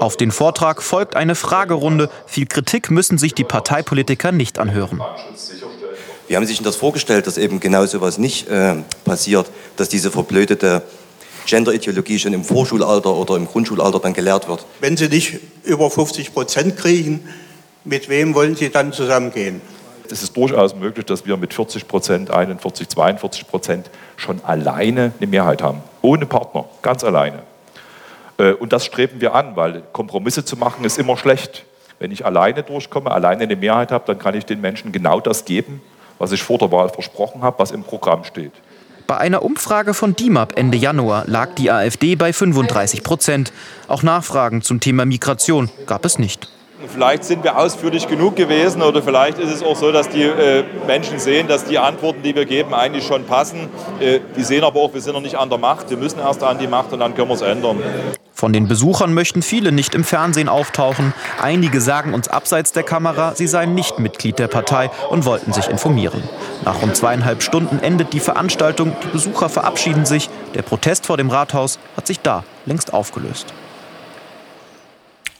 Auf 0.00 0.16
den 0.16 0.30
Vortrag 0.30 0.82
folgt 0.82 1.16
eine 1.16 1.34
Fragerunde. 1.34 2.08
Viel 2.26 2.46
Kritik 2.46 2.90
müssen 2.90 3.18
sich 3.18 3.34
die 3.34 3.44
Parteipolitiker 3.44 4.32
nicht 4.32 4.58
anhören. 4.58 5.00
Wie 6.28 6.36
haben 6.36 6.46
Sie 6.46 6.52
sich 6.52 6.62
das 6.62 6.76
vorgestellt, 6.76 7.26
dass 7.26 7.38
eben 7.38 7.58
genau 7.58 7.84
so 7.86 7.98
etwas 7.98 8.18
nicht 8.18 8.48
äh, 8.48 8.76
passiert, 9.04 9.50
dass 9.76 9.88
diese 9.88 10.10
verblödete 10.10 10.82
Genderideologie 11.46 12.18
schon 12.18 12.34
im 12.34 12.44
Vorschulalter 12.44 13.14
oder 13.14 13.36
im 13.36 13.46
Grundschulalter 13.46 13.98
dann 13.98 14.12
gelehrt 14.12 14.46
wird? 14.46 14.66
Wenn 14.80 14.96
Sie 14.96 15.08
nicht 15.08 15.40
über 15.64 15.90
50 15.90 16.34
Prozent 16.34 16.76
kriegen, 16.76 17.26
mit 17.84 18.08
wem 18.08 18.34
wollen 18.34 18.54
Sie 18.54 18.68
dann 18.68 18.92
zusammengehen? 18.92 19.62
Es 20.10 20.22
ist 20.22 20.36
durchaus 20.36 20.74
möglich, 20.74 21.06
dass 21.06 21.26
wir 21.26 21.36
mit 21.36 21.52
40 21.52 21.88
Prozent, 21.88 22.30
41, 22.30 22.88
42 22.88 23.46
Prozent 23.46 23.90
schon 24.16 24.42
alleine 24.44 25.12
eine 25.18 25.26
Mehrheit 25.26 25.62
haben. 25.62 25.82
Ohne 26.02 26.26
Partner, 26.26 26.66
ganz 26.82 27.04
alleine. 27.04 27.42
Äh, 28.38 28.52
und 28.52 28.72
das 28.72 28.84
streben 28.84 29.20
wir 29.20 29.34
an, 29.34 29.56
weil 29.56 29.82
Kompromisse 29.92 30.44
zu 30.44 30.56
machen 30.56 30.84
ist 30.84 30.98
immer 30.98 31.16
schlecht. 31.16 31.64
Wenn 31.98 32.12
ich 32.12 32.24
alleine 32.24 32.62
durchkomme, 32.62 33.10
alleine 33.10 33.42
eine 33.42 33.56
Mehrheit 33.56 33.90
habe, 33.90 34.04
dann 34.06 34.18
kann 34.18 34.34
ich 34.34 34.46
den 34.46 34.60
Menschen 34.60 34.92
genau 34.92 35.20
das 35.20 35.44
geben, 35.44 35.82
was 36.18 36.32
ich 36.32 36.42
vor 36.42 36.58
der 36.58 36.70
Wahl 36.70 36.88
versprochen 36.88 37.42
habe, 37.42 37.58
was 37.58 37.72
im 37.72 37.82
Programm 37.82 38.24
steht. 38.24 38.52
Bei 39.08 39.16
einer 39.16 39.42
Umfrage 39.42 39.94
von 39.94 40.14
DIMAP 40.14 40.56
Ende 40.56 40.76
Januar 40.76 41.24
lag 41.26 41.54
die 41.54 41.70
AfD 41.70 42.14
bei 42.14 42.32
35 42.32 43.02
Prozent. 43.02 43.52
Auch 43.88 44.02
Nachfragen 44.02 44.60
zum 44.62 44.80
Thema 44.80 45.06
Migration 45.06 45.70
gab 45.86 46.04
es 46.04 46.18
nicht. 46.18 46.48
Vielleicht 46.86 47.24
sind 47.24 47.42
wir 47.42 47.58
ausführlich 47.58 48.06
genug 48.06 48.36
gewesen 48.36 48.82
oder 48.82 49.02
vielleicht 49.02 49.38
ist 49.38 49.50
es 49.50 49.62
auch 49.64 49.74
so, 49.74 49.90
dass 49.90 50.08
die 50.10 50.22
äh, 50.22 50.62
Menschen 50.86 51.18
sehen, 51.18 51.48
dass 51.48 51.64
die 51.64 51.78
Antworten, 51.78 52.22
die 52.22 52.36
wir 52.36 52.44
geben, 52.44 52.72
eigentlich 52.72 53.04
schon 53.04 53.24
passen. 53.24 53.68
Äh, 53.98 54.20
die 54.36 54.44
sehen 54.44 54.62
aber 54.62 54.78
auch, 54.78 54.94
wir 54.94 55.00
sind 55.00 55.14
noch 55.14 55.22
nicht 55.22 55.36
an 55.36 55.48
der 55.48 55.58
Macht. 55.58 55.90
Wir 55.90 55.96
müssen 55.96 56.20
erst 56.20 56.42
an 56.44 56.58
die 56.58 56.68
Macht 56.68 56.92
und 56.92 57.00
dann 57.00 57.14
können 57.16 57.28
wir 57.28 57.34
es 57.34 57.40
ändern. 57.40 57.82
Von 58.38 58.52
den 58.52 58.68
Besuchern 58.68 59.14
möchten 59.14 59.42
viele 59.42 59.72
nicht 59.72 59.96
im 59.96 60.04
Fernsehen 60.04 60.48
auftauchen. 60.48 61.12
Einige 61.42 61.80
sagen 61.80 62.14
uns 62.14 62.28
abseits 62.28 62.70
der 62.70 62.84
Kamera, 62.84 63.34
sie 63.34 63.48
seien 63.48 63.74
nicht 63.74 63.98
Mitglied 63.98 64.38
der 64.38 64.46
Partei 64.46 64.92
und 65.10 65.24
wollten 65.24 65.52
sich 65.52 65.66
informieren. 65.66 66.22
Nach 66.64 66.80
rund 66.80 66.96
zweieinhalb 66.96 67.42
Stunden 67.42 67.80
endet 67.80 68.12
die 68.12 68.20
Veranstaltung. 68.20 68.94
Die 69.02 69.08
Besucher 69.08 69.48
verabschieden 69.48 70.06
sich. 70.06 70.30
Der 70.54 70.62
Protest 70.62 71.06
vor 71.06 71.16
dem 71.16 71.30
Rathaus 71.30 71.80
hat 71.96 72.06
sich 72.06 72.20
da 72.20 72.44
längst 72.64 72.94
aufgelöst. 72.94 73.52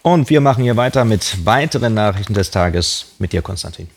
Und 0.02 0.28
wir 0.28 0.40
machen 0.40 0.64
hier 0.64 0.76
weiter 0.76 1.04
mit 1.04 1.46
weiteren 1.46 1.94
Nachrichten 1.94 2.34
des 2.34 2.50
Tages 2.50 3.12
mit 3.20 3.32
dir, 3.32 3.42
Konstantin. 3.42 3.88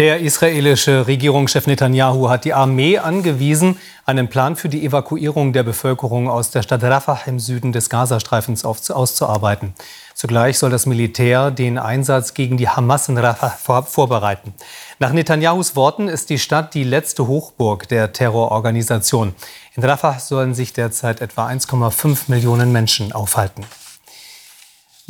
Der 0.00 0.20
israelische 0.20 1.06
Regierungschef 1.06 1.66
Netanyahu 1.66 2.30
hat 2.30 2.46
die 2.46 2.54
Armee 2.54 2.96
angewiesen, 2.96 3.76
einen 4.06 4.28
Plan 4.28 4.56
für 4.56 4.70
die 4.70 4.82
Evakuierung 4.86 5.52
der 5.52 5.62
Bevölkerung 5.62 6.30
aus 6.30 6.50
der 6.50 6.62
Stadt 6.62 6.82
Rafah 6.82 7.20
im 7.26 7.38
Süden 7.38 7.72
des 7.72 7.90
Gazastreifens 7.90 8.64
auszuarbeiten. 8.64 9.74
Zugleich 10.14 10.58
soll 10.58 10.70
das 10.70 10.86
Militär 10.86 11.50
den 11.50 11.76
Einsatz 11.76 12.32
gegen 12.32 12.56
die 12.56 12.70
Hamas 12.70 13.10
in 13.10 13.18
Rafah 13.18 13.82
vorbereiten. 13.82 14.54
Nach 15.00 15.12
Netanyahus 15.12 15.76
Worten 15.76 16.08
ist 16.08 16.30
die 16.30 16.38
Stadt 16.38 16.72
die 16.72 16.84
letzte 16.84 17.26
Hochburg 17.26 17.86
der 17.88 18.14
Terrororganisation. 18.14 19.34
In 19.76 19.84
Rafah 19.84 20.18
sollen 20.18 20.54
sich 20.54 20.72
derzeit 20.72 21.20
etwa 21.20 21.46
1,5 21.46 22.20
Millionen 22.28 22.72
Menschen 22.72 23.12
aufhalten. 23.12 23.66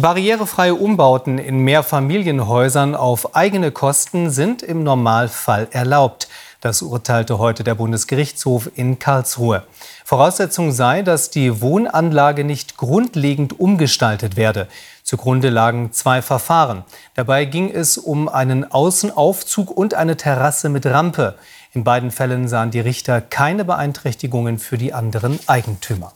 Barrierefreie 0.00 0.74
Umbauten 0.74 1.36
in 1.36 1.58
Mehrfamilienhäusern 1.58 2.94
auf 2.94 3.34
eigene 3.34 3.70
Kosten 3.70 4.30
sind 4.30 4.62
im 4.62 4.82
Normalfall 4.82 5.68
erlaubt. 5.72 6.28
Das 6.62 6.80
urteilte 6.80 7.38
heute 7.38 7.64
der 7.64 7.74
Bundesgerichtshof 7.74 8.70
in 8.74 8.98
Karlsruhe. 8.98 9.64
Voraussetzung 10.06 10.72
sei, 10.72 11.02
dass 11.02 11.28
die 11.28 11.60
Wohnanlage 11.60 12.44
nicht 12.44 12.78
grundlegend 12.78 13.60
umgestaltet 13.60 14.36
werde. 14.36 14.68
Zugrunde 15.02 15.50
lagen 15.50 15.92
zwei 15.92 16.22
Verfahren. 16.22 16.84
Dabei 17.14 17.44
ging 17.44 17.70
es 17.70 17.98
um 17.98 18.30
einen 18.30 18.70
Außenaufzug 18.70 19.70
und 19.70 19.92
eine 19.92 20.16
Terrasse 20.16 20.70
mit 20.70 20.86
Rampe. 20.86 21.34
In 21.74 21.84
beiden 21.84 22.10
Fällen 22.10 22.48
sahen 22.48 22.70
die 22.70 22.80
Richter 22.80 23.20
keine 23.20 23.66
Beeinträchtigungen 23.66 24.58
für 24.58 24.78
die 24.78 24.94
anderen 24.94 25.38
Eigentümer. 25.46 26.12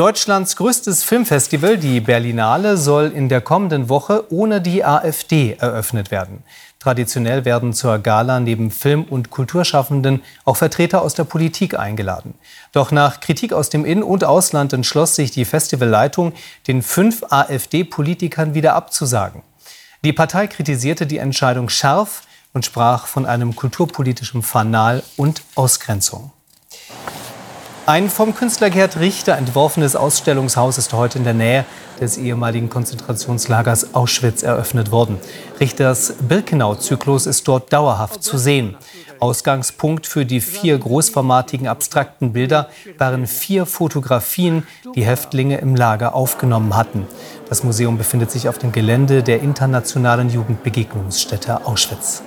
Deutschlands 0.00 0.56
größtes 0.56 1.04
Filmfestival, 1.04 1.76
die 1.76 2.00
Berlinale, 2.00 2.78
soll 2.78 3.12
in 3.14 3.28
der 3.28 3.42
kommenden 3.42 3.90
Woche 3.90 4.24
ohne 4.32 4.62
die 4.62 4.82
AfD 4.82 5.58
eröffnet 5.60 6.10
werden. 6.10 6.42
Traditionell 6.78 7.44
werden 7.44 7.74
zur 7.74 7.98
Gala 7.98 8.40
neben 8.40 8.70
Film- 8.70 9.04
und 9.04 9.28
Kulturschaffenden 9.28 10.22
auch 10.46 10.56
Vertreter 10.56 11.02
aus 11.02 11.12
der 11.12 11.24
Politik 11.24 11.78
eingeladen. 11.78 12.32
Doch 12.72 12.92
nach 12.92 13.20
Kritik 13.20 13.52
aus 13.52 13.68
dem 13.68 13.84
In- 13.84 14.02
und 14.02 14.24
Ausland 14.24 14.72
entschloss 14.72 15.16
sich 15.16 15.32
die 15.32 15.44
Festivalleitung, 15.44 16.32
den 16.66 16.80
fünf 16.80 17.22
AfD-Politikern 17.28 18.54
wieder 18.54 18.76
abzusagen. 18.76 19.42
Die 20.02 20.14
Partei 20.14 20.46
kritisierte 20.46 21.06
die 21.06 21.18
Entscheidung 21.18 21.68
scharf 21.68 22.22
und 22.54 22.64
sprach 22.64 23.06
von 23.06 23.26
einem 23.26 23.54
kulturpolitischen 23.54 24.42
Fanal 24.42 25.02
und 25.18 25.42
Ausgrenzung. 25.56 26.32
Ein 27.90 28.08
vom 28.08 28.36
Künstler 28.36 28.70
Gerd 28.70 29.00
Richter 29.00 29.36
entworfenes 29.36 29.96
Ausstellungshaus 29.96 30.78
ist 30.78 30.92
heute 30.92 31.18
in 31.18 31.24
der 31.24 31.34
Nähe 31.34 31.64
des 32.00 32.18
ehemaligen 32.18 32.70
Konzentrationslagers 32.70 33.96
Auschwitz 33.96 34.44
eröffnet 34.44 34.92
worden. 34.92 35.18
Richters 35.58 36.14
Birkenau-Zyklus 36.20 37.26
ist 37.26 37.48
dort 37.48 37.72
dauerhaft 37.72 38.22
zu 38.22 38.38
sehen. 38.38 38.76
Ausgangspunkt 39.18 40.06
für 40.06 40.24
die 40.24 40.40
vier 40.40 40.78
großformatigen 40.78 41.66
abstrakten 41.66 42.32
Bilder 42.32 42.68
waren 42.96 43.26
vier 43.26 43.66
Fotografien, 43.66 44.68
die 44.94 45.04
Häftlinge 45.04 45.58
im 45.58 45.74
Lager 45.74 46.14
aufgenommen 46.14 46.76
hatten. 46.76 47.08
Das 47.48 47.64
Museum 47.64 47.98
befindet 47.98 48.30
sich 48.30 48.48
auf 48.48 48.58
dem 48.58 48.70
Gelände 48.70 49.24
der 49.24 49.40
Internationalen 49.40 50.30
Jugendbegegnungsstätte 50.30 51.66
Auschwitz. 51.66 52.22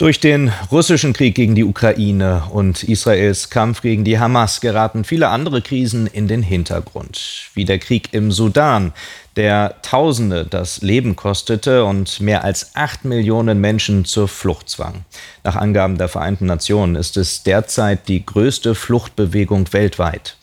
Durch 0.00 0.18
den 0.18 0.50
russischen 0.72 1.12
Krieg 1.12 1.34
gegen 1.34 1.54
die 1.54 1.62
Ukraine 1.62 2.44
und 2.48 2.84
Israels 2.84 3.50
Kampf 3.50 3.82
gegen 3.82 4.02
die 4.02 4.18
Hamas 4.18 4.62
geraten 4.62 5.04
viele 5.04 5.28
andere 5.28 5.60
Krisen 5.60 6.06
in 6.06 6.26
den 6.26 6.42
Hintergrund, 6.42 7.50
wie 7.52 7.66
der 7.66 7.78
Krieg 7.78 8.08
im 8.12 8.32
Sudan, 8.32 8.94
der 9.36 9.74
Tausende 9.82 10.46
das 10.46 10.80
Leben 10.80 11.16
kostete 11.16 11.84
und 11.84 12.18
mehr 12.18 12.44
als 12.44 12.74
acht 12.76 13.04
Millionen 13.04 13.60
Menschen 13.60 14.06
zur 14.06 14.26
Flucht 14.26 14.70
zwang. 14.70 15.04
Nach 15.44 15.56
Angaben 15.56 15.98
der 15.98 16.08
Vereinten 16.08 16.46
Nationen 16.46 16.96
ist 16.96 17.18
es 17.18 17.42
derzeit 17.42 18.08
die 18.08 18.24
größte 18.24 18.74
Fluchtbewegung 18.74 19.70
weltweit. 19.74 20.38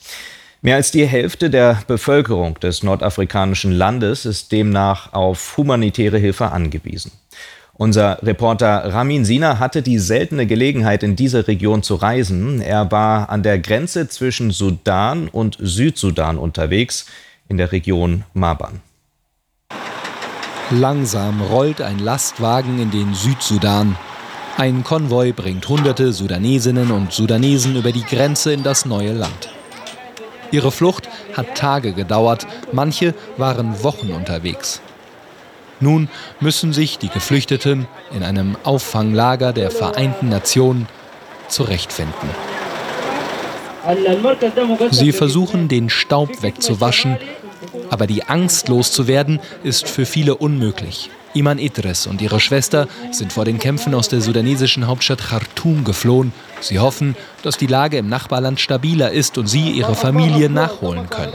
Mehr 0.62 0.76
als 0.76 0.92
die 0.92 1.04
Hälfte 1.04 1.50
der 1.50 1.82
Bevölkerung 1.88 2.60
des 2.60 2.84
nordafrikanischen 2.84 3.72
Landes 3.72 4.24
ist 4.24 4.52
demnach 4.52 5.12
auf 5.12 5.56
humanitäre 5.56 6.18
Hilfe 6.18 6.52
angewiesen. 6.52 7.10
Unser 7.80 8.18
Reporter 8.24 8.92
Ramin 8.92 9.24
Sina 9.24 9.60
hatte 9.60 9.82
die 9.82 10.00
seltene 10.00 10.46
Gelegenheit, 10.46 11.04
in 11.04 11.14
diese 11.14 11.46
Region 11.46 11.84
zu 11.84 11.94
reisen. 11.94 12.60
Er 12.60 12.90
war 12.90 13.30
an 13.30 13.44
der 13.44 13.60
Grenze 13.60 14.08
zwischen 14.08 14.50
Sudan 14.50 15.28
und 15.28 15.56
Südsudan 15.60 16.38
unterwegs, 16.38 17.06
in 17.48 17.56
der 17.56 17.70
Region 17.70 18.24
Maban. 18.34 18.80
Langsam 20.72 21.40
rollt 21.40 21.80
ein 21.80 22.00
Lastwagen 22.00 22.80
in 22.80 22.90
den 22.90 23.14
Südsudan. 23.14 23.96
Ein 24.56 24.82
Konvoi 24.82 25.30
bringt 25.30 25.68
hunderte 25.68 26.12
Sudanesinnen 26.12 26.90
und 26.90 27.12
Sudanesen 27.12 27.76
über 27.76 27.92
die 27.92 28.02
Grenze 28.02 28.52
in 28.52 28.64
das 28.64 28.86
neue 28.86 29.12
Land. 29.12 29.50
Ihre 30.50 30.72
Flucht 30.72 31.08
hat 31.36 31.54
Tage 31.54 31.92
gedauert, 31.92 32.44
manche 32.72 33.14
waren 33.36 33.84
Wochen 33.84 34.10
unterwegs. 34.10 34.82
Nun 35.80 36.08
müssen 36.40 36.72
sich 36.72 36.98
die 36.98 37.08
Geflüchteten 37.08 37.86
in 38.14 38.22
einem 38.22 38.56
Auffanglager 38.64 39.52
der 39.52 39.70
Vereinten 39.70 40.28
Nationen 40.28 40.88
zurechtfinden. 41.48 42.30
Sie 44.90 45.12
versuchen, 45.12 45.68
den 45.68 45.88
Staub 45.88 46.42
wegzuwaschen, 46.42 47.16
aber 47.90 48.06
die 48.06 48.24
Angst 48.24 48.68
loszuwerden 48.68 49.40
ist 49.62 49.88
für 49.88 50.04
viele 50.04 50.34
unmöglich. 50.34 51.10
Iman 51.34 51.58
Idris 51.58 52.06
und 52.06 52.22
ihre 52.22 52.40
Schwester 52.40 52.88
sind 53.12 53.32
vor 53.32 53.44
den 53.44 53.58
Kämpfen 53.58 53.94
aus 53.94 54.08
der 54.08 54.20
sudanesischen 54.20 54.86
Hauptstadt 54.86 55.20
Khartoum 55.28 55.84
geflohen. 55.84 56.32
Sie 56.60 56.78
hoffen, 56.78 57.16
dass 57.42 57.56
die 57.56 57.66
Lage 57.66 57.98
im 57.98 58.08
Nachbarland 58.08 58.58
stabiler 58.60 59.12
ist 59.12 59.38
und 59.38 59.46
sie 59.46 59.70
ihre 59.70 59.94
Familie 59.94 60.50
nachholen 60.50 61.08
können. 61.08 61.32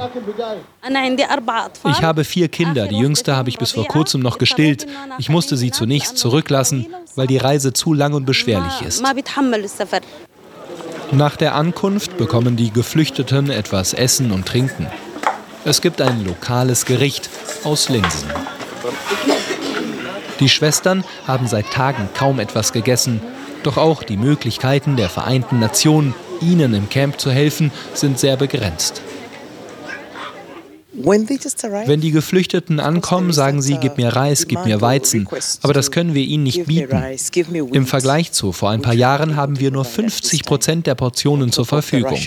Ich 1.85 2.01
habe 2.01 2.23
vier 2.23 2.47
Kinder. 2.49 2.87
Die 2.87 2.97
jüngste 2.97 3.35
habe 3.35 3.49
ich 3.49 3.57
bis 3.57 3.71
vor 3.71 3.87
kurzem 3.87 4.21
noch 4.21 4.37
gestillt. 4.37 4.85
Ich 5.17 5.29
musste 5.29 5.55
sie 5.57 5.71
zunächst 5.71 6.17
zurücklassen, 6.17 6.87
weil 7.15 7.27
die 7.27 7.37
Reise 7.37 7.73
zu 7.73 7.93
lang 7.93 8.13
und 8.13 8.25
beschwerlich 8.25 8.81
ist. 8.81 9.03
Nach 11.11 11.35
der 11.35 11.55
Ankunft 11.55 12.17
bekommen 12.17 12.55
die 12.55 12.71
Geflüchteten 12.71 13.51
etwas 13.51 13.93
Essen 13.93 14.31
und 14.31 14.47
Trinken. 14.47 14.87
Es 15.63 15.79
gibt 15.79 16.01
ein 16.01 16.25
lokales 16.25 16.85
Gericht 16.85 17.29
aus 17.63 17.87
Linsen. 17.87 18.29
Die 20.39 20.49
Schwestern 20.49 21.03
haben 21.27 21.47
seit 21.47 21.71
Tagen 21.71 22.09
kaum 22.13 22.39
etwas 22.39 22.73
gegessen. 22.73 23.21
Doch 23.63 23.77
auch 23.77 24.03
die 24.03 24.17
Möglichkeiten 24.17 24.97
der 24.97 25.09
Vereinten 25.09 25.59
Nationen, 25.59 26.13
ihnen 26.41 26.73
im 26.73 26.89
Camp 26.89 27.19
zu 27.19 27.31
helfen, 27.31 27.71
sind 27.93 28.19
sehr 28.19 28.35
begrenzt. 28.35 29.01
Wenn 30.95 32.01
die 32.01 32.11
Geflüchteten 32.11 32.79
ankommen, 32.79 33.33
sagen 33.33 33.61
sie, 33.61 33.77
gib 33.77 33.97
mir 33.97 34.09
Reis, 34.09 34.47
gib 34.47 34.63
mir 34.63 34.79
Weizen. 34.79 35.27
Aber 35.61 35.73
das 35.73 35.91
können 35.91 36.13
wir 36.13 36.23
ihnen 36.23 36.43
nicht 36.43 36.65
bieten. 36.65 37.03
Im 37.71 37.87
Vergleich 37.87 38.31
zu 38.31 38.51
vor 38.51 38.69
ein 38.69 38.81
paar 38.81 38.93
Jahren 38.93 39.35
haben 39.35 39.59
wir 39.59 39.71
nur 39.71 39.85
50 39.85 40.43
Prozent 40.43 40.85
der 40.85 40.95
Portionen 40.95 41.51
zur 41.51 41.65
Verfügung. 41.65 42.17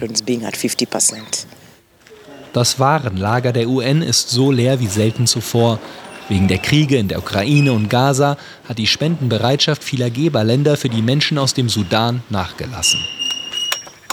Das 2.52 2.80
Warenlager 2.80 3.52
der 3.52 3.68
UN 3.68 4.02
ist 4.02 4.30
so 4.30 4.50
leer 4.50 4.80
wie 4.80 4.86
selten 4.86 5.26
zuvor. 5.26 5.78
Wegen 6.28 6.48
der 6.48 6.58
Kriege 6.58 6.96
in 6.96 7.08
der 7.08 7.18
Ukraine 7.18 7.72
und 7.72 7.88
Gaza 7.88 8.36
hat 8.68 8.78
die 8.78 8.88
Spendenbereitschaft 8.88 9.84
vieler 9.84 10.10
Geberländer 10.10 10.76
für 10.76 10.88
die 10.88 11.02
Menschen 11.02 11.38
aus 11.38 11.54
dem 11.54 11.68
Sudan 11.68 12.22
nachgelassen. 12.30 13.00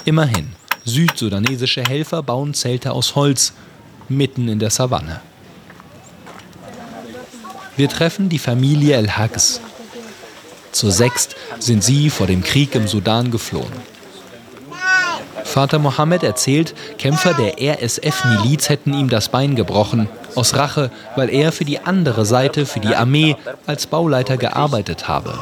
Immerhin, 0.06 0.50
südsudanesische 0.86 1.82
Helfer 1.82 2.22
bauen 2.22 2.54
Zelte 2.54 2.92
aus 2.92 3.16
Holz 3.16 3.54
mitten 4.10 4.48
in 4.48 4.60
der 4.60 4.70
Savanne. 4.70 5.22
Wir 7.76 7.90
treffen 7.90 8.30
die 8.30 8.40
Familie 8.40 8.96
El 8.98 9.10
Hags. 9.10 9.60
Zu 10.72 10.92
sechst 10.92 11.36
sind 11.58 11.84
sie 11.84 12.12
vor 12.12 12.28
dem 12.28 12.44
Krieg 12.44 12.76
im 12.76 12.88
Sudan 12.88 13.32
geflohen. 13.32 13.93
Vater 15.54 15.78
Mohammed 15.78 16.24
erzählt, 16.24 16.74
Kämpfer 16.98 17.36
der 17.36 17.62
RSF-Miliz 17.62 18.70
hätten 18.70 18.92
ihm 18.92 19.08
das 19.08 19.30
Bein 19.30 19.56
gebrochen, 19.56 20.10
aus 20.34 20.56
Rache, 20.56 20.90
weil 21.16 21.30
er 21.30 21.52
für 21.52 21.64
die 21.64 21.78
andere 21.78 22.26
Seite, 22.26 22.66
für 22.66 22.80
die 22.80 22.96
Armee, 22.96 23.36
als 23.68 23.86
Bauleiter 23.86 24.38
gearbeitet 24.38 25.08
habe. 25.08 25.38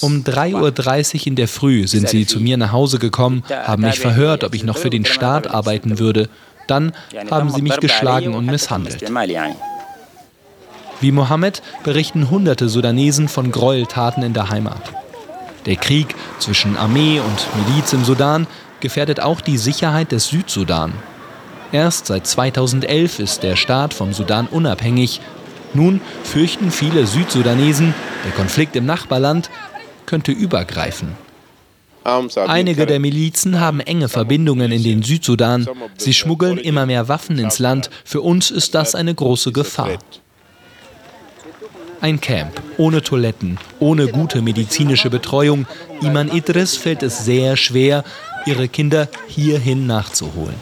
Um 0.00 0.24
3.30 0.24 1.14
Uhr 1.14 1.26
in 1.26 1.36
der 1.36 1.46
Früh 1.46 1.86
sind 1.86 2.08
sie 2.08 2.26
zu 2.26 2.40
mir 2.40 2.56
nach 2.56 2.72
Hause 2.72 2.98
gekommen, 2.98 3.44
haben 3.50 3.82
mich 3.82 4.00
verhört, 4.00 4.44
ob 4.44 4.54
ich 4.54 4.64
noch 4.64 4.78
für 4.78 4.88
den 4.88 5.04
Staat 5.04 5.46
arbeiten 5.48 5.98
würde. 5.98 6.30
Dann 6.66 6.94
haben 7.30 7.50
sie 7.50 7.60
mich 7.60 7.76
geschlagen 7.80 8.32
und 8.32 8.46
misshandelt. 8.46 9.04
Wie 11.02 11.12
Mohammed 11.12 11.62
berichten 11.84 12.30
hunderte 12.30 12.70
Sudanesen 12.70 13.28
von 13.28 13.52
Gräueltaten 13.52 14.22
in 14.22 14.32
der 14.32 14.48
Heimat. 14.48 15.01
Der 15.66 15.76
Krieg 15.76 16.14
zwischen 16.38 16.76
Armee 16.76 17.20
und 17.20 17.66
Miliz 17.66 17.92
im 17.92 18.04
Sudan 18.04 18.46
gefährdet 18.80 19.20
auch 19.20 19.40
die 19.40 19.58
Sicherheit 19.58 20.12
des 20.12 20.28
Südsudan. 20.28 20.92
Erst 21.70 22.06
seit 22.06 22.26
2011 22.26 23.18
ist 23.18 23.42
der 23.42 23.56
Staat 23.56 23.94
vom 23.94 24.12
Sudan 24.12 24.46
unabhängig. 24.46 25.20
Nun 25.72 26.00
fürchten 26.24 26.70
viele 26.70 27.06
Südsudanesen, 27.06 27.94
der 28.24 28.32
Konflikt 28.32 28.76
im 28.76 28.84
Nachbarland 28.84 29.50
könnte 30.04 30.32
übergreifen. 30.32 31.16
Einige 32.04 32.86
der 32.86 32.98
Milizen 32.98 33.60
haben 33.60 33.80
enge 33.80 34.08
Verbindungen 34.08 34.72
in 34.72 34.82
den 34.82 35.02
Südsudan. 35.02 35.66
Sie 35.96 36.12
schmuggeln 36.12 36.58
immer 36.58 36.84
mehr 36.84 37.08
Waffen 37.08 37.38
ins 37.38 37.60
Land. 37.60 37.90
Für 38.04 38.20
uns 38.20 38.50
ist 38.50 38.74
das 38.74 38.94
eine 38.94 39.14
große 39.14 39.52
Gefahr. 39.52 39.98
Ein 42.02 42.20
Camp, 42.20 42.60
ohne 42.78 43.00
Toiletten, 43.00 43.58
ohne 43.78 44.08
gute 44.08 44.42
medizinische 44.42 45.08
Betreuung. 45.08 45.66
Iman 46.00 46.32
Idris 46.32 46.76
fällt 46.76 47.04
es 47.04 47.24
sehr 47.24 47.56
schwer, 47.56 48.02
ihre 48.44 48.66
Kinder 48.66 49.08
hierhin 49.28 49.86
nachzuholen. 49.86 50.56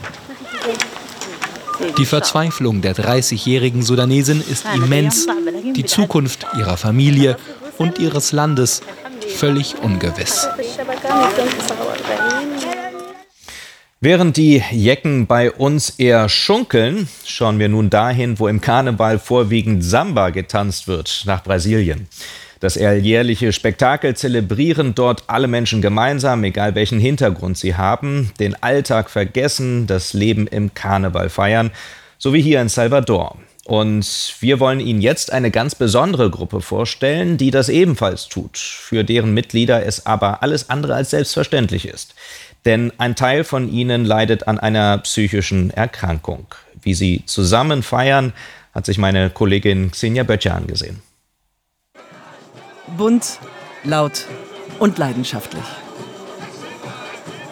Die 1.97 2.05
Verzweiflung 2.05 2.83
der 2.83 2.95
30-jährigen 2.95 3.83
Sudanesin 3.83 4.45
ist 4.47 4.67
immens. 4.75 5.27
Die 5.75 5.87
Zukunft 5.87 6.47
ihrer 6.59 6.77
Familie 6.77 7.39
und 7.79 7.99
ihres 7.99 8.33
Landes 8.33 8.83
völlig 9.35 9.77
ungewiss. 9.83 10.47
Während 14.03 14.39
die 14.39 14.63
Jecken 14.71 15.27
bei 15.27 15.53
uns 15.53 15.91
eher 15.91 16.31
schunkeln, 16.31 17.07
schauen 17.27 17.59
wir 17.59 17.69
nun 17.69 17.91
dahin, 17.91 18.39
wo 18.39 18.49
im 18.49 18.63
Karneval 18.63 19.19
vorwiegend 19.19 19.85
Samba 19.85 20.31
getanzt 20.31 20.89
wird, 20.89 21.25
nach 21.27 21.43
Brasilien. 21.43 22.09
Das 22.61 22.79
alljährliche 22.79 23.53
Spektakel 23.53 24.17
zelebrieren 24.17 24.95
dort 24.95 25.25
alle 25.27 25.49
Menschen 25.49 25.83
gemeinsam, 25.83 26.43
egal 26.45 26.75
welchen 26.75 26.99
Hintergrund 26.99 27.59
sie 27.59 27.75
haben, 27.75 28.31
den 28.41 28.63
Alltag 28.63 29.11
vergessen, 29.11 29.87
das 29.87 30.15
Leben 30.15 30.47
im 30.47 30.73
Karneval 30.73 31.29
feiern, 31.29 31.71
so 32.17 32.33
wie 32.33 32.41
hier 32.41 32.63
in 32.63 32.71
Salvador. 32.71 33.37
Und 33.65 34.35
wir 34.41 34.59
wollen 34.59 34.81
Ihnen 34.81 35.03
jetzt 35.03 35.31
eine 35.31 35.51
ganz 35.51 35.75
besondere 35.75 36.31
Gruppe 36.31 36.61
vorstellen, 36.63 37.37
die 37.37 37.51
das 37.51 37.69
ebenfalls 37.69 38.29
tut, 38.29 38.57
für 38.57 39.05
deren 39.05 39.35
Mitglieder 39.35 39.85
es 39.85 40.07
aber 40.07 40.43
alles 40.43 40.71
andere 40.71 40.95
als 40.95 41.11
selbstverständlich 41.11 41.87
ist. 41.87 42.15
Denn 42.65 42.93
ein 42.99 43.17
Teil 43.17 43.45
von 43.45 43.71
ihnen 43.71 44.05
leidet 44.05 44.47
an 44.47 44.59
einer 44.59 44.99
psychischen 44.99 45.71
Erkrankung. 45.71 46.47
Wie 46.83 46.95
sie 46.95 47.23
zusammen 47.27 47.83
feiern, 47.83 48.33
hat 48.75 48.87
sich 48.87 48.99
meine 48.99 49.31
Kollegin 49.31 49.91
Xenia 49.91 50.23
Böttcher 50.23 50.55
angesehen. 50.55 51.03
Bunt, 52.97 53.39
laut 53.85 54.27
und 54.79 54.99
leidenschaftlich. 54.99 55.65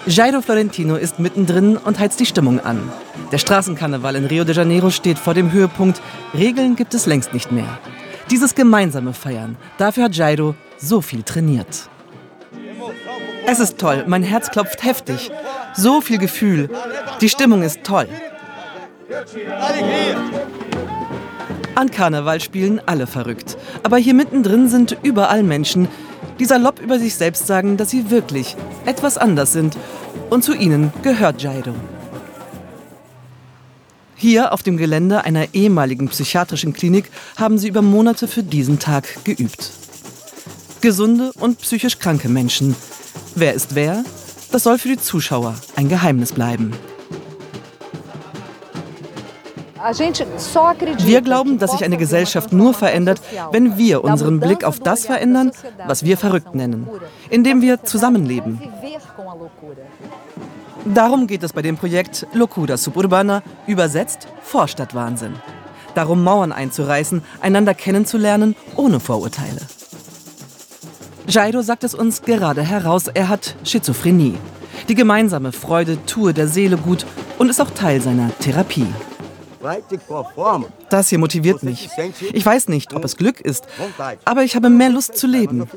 Jairo 0.06 0.40
Florentino 0.40 0.96
ist 0.96 1.18
mittendrin 1.18 1.76
und 1.76 1.98
heizt 1.98 2.18
die 2.18 2.26
Stimmung 2.26 2.60
an. 2.60 2.90
Der 3.30 3.38
Straßenkarneval 3.38 4.16
in 4.16 4.24
Rio 4.24 4.44
de 4.44 4.54
Janeiro 4.54 4.90
steht 4.90 5.18
vor 5.18 5.34
dem 5.34 5.52
Höhepunkt. 5.52 6.00
Regeln 6.32 6.76
gibt 6.76 6.94
es 6.94 7.04
längst 7.04 7.34
nicht 7.34 7.52
mehr. 7.52 7.78
Dieses 8.30 8.54
gemeinsame 8.54 9.12
Feiern, 9.12 9.56
dafür 9.76 10.04
hat 10.04 10.16
Jairo 10.16 10.54
so 10.78 11.02
viel 11.02 11.22
trainiert. 11.24 11.90
Es 13.50 13.60
ist 13.60 13.78
toll, 13.78 14.04
mein 14.06 14.22
Herz 14.22 14.50
klopft 14.50 14.84
heftig. 14.84 15.30
So 15.74 16.02
viel 16.02 16.18
Gefühl. 16.18 16.68
Die 17.22 17.30
Stimmung 17.30 17.62
ist 17.62 17.82
toll. 17.82 18.06
An 21.74 21.90
Karneval 21.90 22.42
spielen 22.42 22.78
alle 22.84 23.06
verrückt. 23.06 23.56
Aber 23.82 23.96
hier 23.96 24.12
mittendrin 24.12 24.68
sind 24.68 24.98
überall 25.02 25.42
Menschen, 25.42 25.88
die 26.38 26.44
salopp 26.44 26.78
über 26.78 26.98
sich 26.98 27.14
selbst 27.14 27.46
sagen, 27.46 27.78
dass 27.78 27.88
sie 27.88 28.10
wirklich 28.10 28.54
etwas 28.84 29.16
anders 29.16 29.54
sind. 29.54 29.78
Und 30.28 30.44
zu 30.44 30.52
ihnen 30.52 30.92
gehört 31.02 31.40
Jairo. 31.40 31.74
Hier 34.14 34.52
auf 34.52 34.62
dem 34.62 34.76
Gelände 34.76 35.24
einer 35.24 35.54
ehemaligen 35.54 36.08
psychiatrischen 36.08 36.74
Klinik 36.74 37.10
haben 37.38 37.56
sie 37.56 37.68
über 37.68 37.80
Monate 37.80 38.28
für 38.28 38.42
diesen 38.42 38.78
Tag 38.78 39.24
geübt. 39.24 39.70
Gesunde 40.82 41.32
und 41.40 41.60
psychisch 41.60 41.98
kranke 41.98 42.28
Menschen, 42.28 42.76
Wer 43.34 43.54
ist 43.54 43.74
wer? 43.74 44.04
Das 44.50 44.62
soll 44.62 44.78
für 44.78 44.88
die 44.88 44.98
Zuschauer 44.98 45.54
ein 45.76 45.88
Geheimnis 45.88 46.32
bleiben. 46.32 46.72
Wir 50.98 51.20
glauben, 51.20 51.58
dass 51.58 51.72
sich 51.72 51.84
eine 51.84 51.96
Gesellschaft 51.96 52.52
nur 52.52 52.74
verändert, 52.74 53.20
wenn 53.52 53.78
wir 53.78 54.02
unseren 54.02 54.40
Blick 54.40 54.64
auf 54.64 54.80
das 54.80 55.06
verändern, 55.06 55.52
was 55.86 56.04
wir 56.04 56.16
verrückt 56.18 56.54
nennen, 56.54 56.88
indem 57.30 57.62
wir 57.62 57.84
zusammenleben. 57.84 58.60
Darum 60.84 61.26
geht 61.26 61.42
es 61.42 61.52
bei 61.52 61.62
dem 61.62 61.76
Projekt 61.76 62.26
Locura 62.32 62.76
Suburbana, 62.76 63.42
übersetzt 63.66 64.26
Vorstadtwahnsinn. 64.42 65.34
Darum 65.94 66.24
Mauern 66.24 66.52
einzureißen, 66.52 67.22
einander 67.40 67.74
kennenzulernen, 67.74 68.56
ohne 68.76 69.00
Vorurteile. 69.00 69.60
Jairo 71.28 71.60
sagt 71.60 71.84
es 71.84 71.94
uns 71.94 72.22
gerade 72.22 72.62
heraus, 72.62 73.08
er 73.08 73.28
hat 73.28 73.54
Schizophrenie. 73.62 74.38
Die 74.88 74.94
gemeinsame 74.94 75.52
Freude 75.52 75.98
tue 76.06 76.32
der 76.32 76.48
Seele 76.48 76.78
gut 76.78 77.04
und 77.36 77.50
ist 77.50 77.60
auch 77.60 77.70
Teil 77.70 78.00
seiner 78.00 78.30
Therapie. 78.38 78.86
Das 80.88 81.08
hier 81.10 81.18
motiviert 81.18 81.62
mich. 81.62 81.90
Ich 82.32 82.46
weiß 82.46 82.68
nicht, 82.68 82.94
ob 82.94 83.04
es 83.04 83.18
Glück 83.18 83.42
ist, 83.42 83.66
aber 84.24 84.42
ich 84.42 84.56
habe 84.56 84.70
mehr 84.70 84.88
Lust 84.88 85.18
zu 85.18 85.26
leben. 85.26 85.68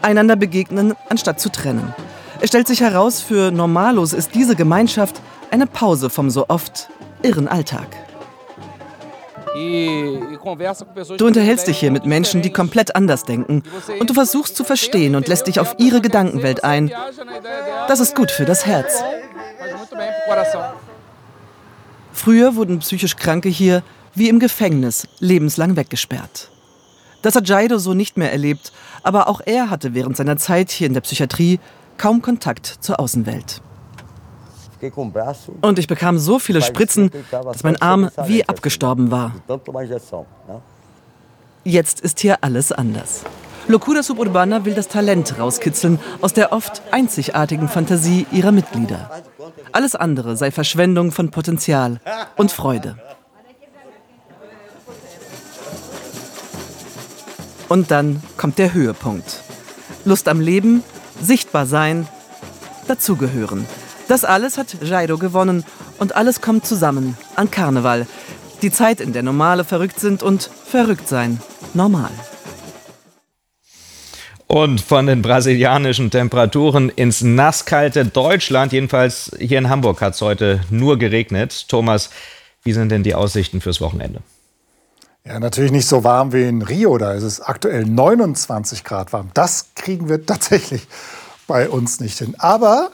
Einander 0.00 0.36
begegnen, 0.36 0.94
anstatt 1.10 1.40
zu 1.40 1.50
trennen. 1.50 1.92
Es 2.40 2.48
stellt 2.48 2.68
sich 2.68 2.80
heraus, 2.80 3.20
für 3.20 3.50
Normalos 3.50 4.14
ist 4.14 4.34
diese 4.34 4.56
Gemeinschaft 4.56 5.20
eine 5.50 5.66
Pause 5.66 6.08
vom 6.08 6.30
so 6.30 6.46
oft 6.48 6.88
irren 7.22 7.48
Alltag. 7.48 8.09
Du 9.54 11.26
unterhältst 11.26 11.66
dich 11.66 11.78
hier 11.78 11.90
mit 11.90 12.06
Menschen, 12.06 12.42
die 12.42 12.50
komplett 12.50 12.94
anders 12.94 13.24
denken 13.24 13.62
und 13.98 14.08
du 14.08 14.14
versuchst 14.14 14.56
zu 14.56 14.64
verstehen 14.64 15.16
und 15.16 15.28
lässt 15.28 15.46
dich 15.46 15.58
auf 15.58 15.74
ihre 15.78 16.00
Gedankenwelt 16.00 16.62
ein. 16.62 16.92
Das 17.88 18.00
ist 18.00 18.14
gut 18.14 18.30
für 18.30 18.44
das 18.44 18.66
Herz. 18.66 19.02
Früher 22.12 22.54
wurden 22.54 22.78
psychisch 22.80 23.16
Kranke 23.16 23.48
hier 23.48 23.82
wie 24.14 24.28
im 24.28 24.40
Gefängnis 24.40 25.06
lebenslang 25.18 25.76
weggesperrt. 25.76 26.50
Das 27.22 27.34
hat 27.34 27.48
Jaido 27.48 27.78
so 27.78 27.94
nicht 27.94 28.16
mehr 28.16 28.32
erlebt, 28.32 28.72
aber 29.02 29.28
auch 29.28 29.40
er 29.44 29.70
hatte 29.70 29.94
während 29.94 30.16
seiner 30.16 30.36
Zeit 30.36 30.70
hier 30.70 30.86
in 30.86 30.94
der 30.94 31.02
Psychiatrie 31.02 31.60
kaum 31.98 32.22
Kontakt 32.22 32.66
zur 32.66 32.98
Außenwelt. 32.98 33.62
Und 35.60 35.78
ich 35.78 35.86
bekam 35.86 36.18
so 36.18 36.38
viele 36.38 36.62
Spritzen, 36.62 37.10
dass 37.30 37.62
mein 37.62 37.80
Arm 37.80 38.10
wie 38.26 38.48
abgestorben 38.48 39.10
war. 39.10 39.32
Jetzt 41.64 42.00
ist 42.00 42.20
hier 42.20 42.38
alles 42.42 42.72
anders. 42.72 43.24
Locura 43.68 44.02
Suburbana 44.02 44.64
will 44.64 44.74
das 44.74 44.88
Talent 44.88 45.38
rauskitzeln 45.38 46.00
aus 46.22 46.32
der 46.32 46.52
oft 46.52 46.82
einzigartigen 46.90 47.68
Fantasie 47.68 48.26
ihrer 48.32 48.52
Mitglieder. 48.52 49.10
Alles 49.72 49.94
andere 49.94 50.36
sei 50.36 50.50
Verschwendung 50.50 51.12
von 51.12 51.30
Potenzial 51.30 52.00
und 52.36 52.50
Freude. 52.50 52.96
Und 57.68 57.92
dann 57.92 58.20
kommt 58.36 58.58
der 58.58 58.74
Höhepunkt. 58.74 59.42
Lust 60.04 60.26
am 60.26 60.40
Leben, 60.40 60.82
sichtbar 61.20 61.66
sein, 61.66 62.08
dazugehören. 62.88 63.66
Das 64.10 64.24
alles 64.24 64.58
hat 64.58 64.74
Jairo 64.82 65.18
gewonnen 65.18 65.64
und 65.98 66.16
alles 66.16 66.40
kommt 66.40 66.66
zusammen 66.66 67.16
an 67.36 67.48
Karneval. 67.48 68.08
Die 68.60 68.72
Zeit, 68.72 69.00
in 69.00 69.12
der 69.12 69.22
Normale 69.22 69.62
verrückt 69.62 70.00
sind 70.00 70.24
und 70.24 70.50
verrückt 70.66 71.06
sein 71.06 71.40
normal. 71.74 72.10
Und 74.48 74.80
von 74.80 75.06
den 75.06 75.22
brasilianischen 75.22 76.10
Temperaturen 76.10 76.88
ins 76.88 77.22
nasskalte 77.22 78.04
Deutschland, 78.04 78.72
jedenfalls 78.72 79.30
hier 79.38 79.58
in 79.58 79.68
Hamburg 79.68 80.00
hat 80.00 80.14
es 80.14 80.20
heute 80.22 80.60
nur 80.70 80.98
geregnet. 80.98 81.68
Thomas, 81.68 82.10
wie 82.64 82.72
sind 82.72 82.88
denn 82.88 83.04
die 83.04 83.14
Aussichten 83.14 83.60
fürs 83.60 83.80
Wochenende? 83.80 84.22
Ja, 85.24 85.38
natürlich 85.38 85.70
nicht 85.70 85.86
so 85.86 86.02
warm 86.02 86.32
wie 86.32 86.48
in 86.48 86.62
Rio, 86.62 86.98
da 86.98 87.12
ist 87.12 87.22
es 87.22 87.40
aktuell 87.40 87.84
29 87.84 88.82
Grad 88.82 89.12
warm. 89.12 89.30
Das 89.34 89.66
kriegen 89.76 90.08
wir 90.08 90.26
tatsächlich 90.26 90.88
bei 91.46 91.68
uns 91.68 92.00
nicht 92.00 92.18
hin. 92.18 92.34
Aber 92.38 92.90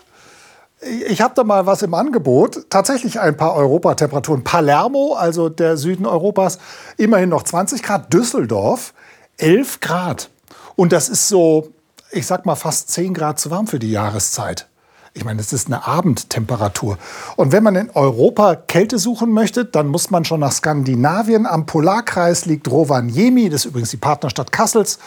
ich 1.09 1.20
habe 1.20 1.35
da 1.35 1.44
mal 1.44 1.66
was 1.66 1.83
im 1.83 1.94
Angebot. 1.94 2.66
Tatsächlich 2.70 3.20
ein 3.20 3.37
paar 3.37 3.55
Europatemperaturen. 3.55 4.44
Palermo, 4.44 5.14
also 5.14 5.49
der 5.49 5.77
Süden 5.77 6.07
Europas, 6.07 6.59
immerhin 6.96 7.29
noch 7.29 7.42
20 7.42 7.83
Grad. 7.83 8.12
Düsseldorf 8.12 8.94
11 9.38 9.81
Grad. 9.81 10.31
Und 10.77 10.92
das 10.92 11.09
ist 11.09 11.29
so, 11.29 11.72
ich 12.11 12.27
sag 12.27 12.46
mal, 12.46 12.57
fast 12.57 12.90
10 12.90 13.14
Grad 13.14 13.40
zu 13.40 13.51
warm 13.51 13.66
für 13.66 13.79
die 13.79 13.90
Jahreszeit. 13.90 14.68
Ich 15.14 15.25
meine, 15.25 15.40
es 15.40 15.55
ist 15.55 15.68
eine 15.68 15.87
Abendtemperatur. 15.87 16.99
Und 17.37 17.51
wenn 17.51 17.62
man 17.62 17.75
in 17.75 17.90
Europa 17.90 18.55
Kälte 18.55 18.99
suchen 18.99 19.33
möchte, 19.33 19.64
dann 19.64 19.88
muss 19.88 20.11
man 20.11 20.27
schon 20.27 20.40
nach 20.40 20.53
Skandinavien. 20.53 21.46
Am 21.46 21.64
Polarkreis 21.64 22.44
liegt 22.44 22.70
Rovaniemi, 22.70 23.49
das 23.49 23.62
ist 23.62 23.70
übrigens 23.70 23.90
die 23.90 23.96
Partnerstadt 23.96 24.53
Kassels. 24.53 24.99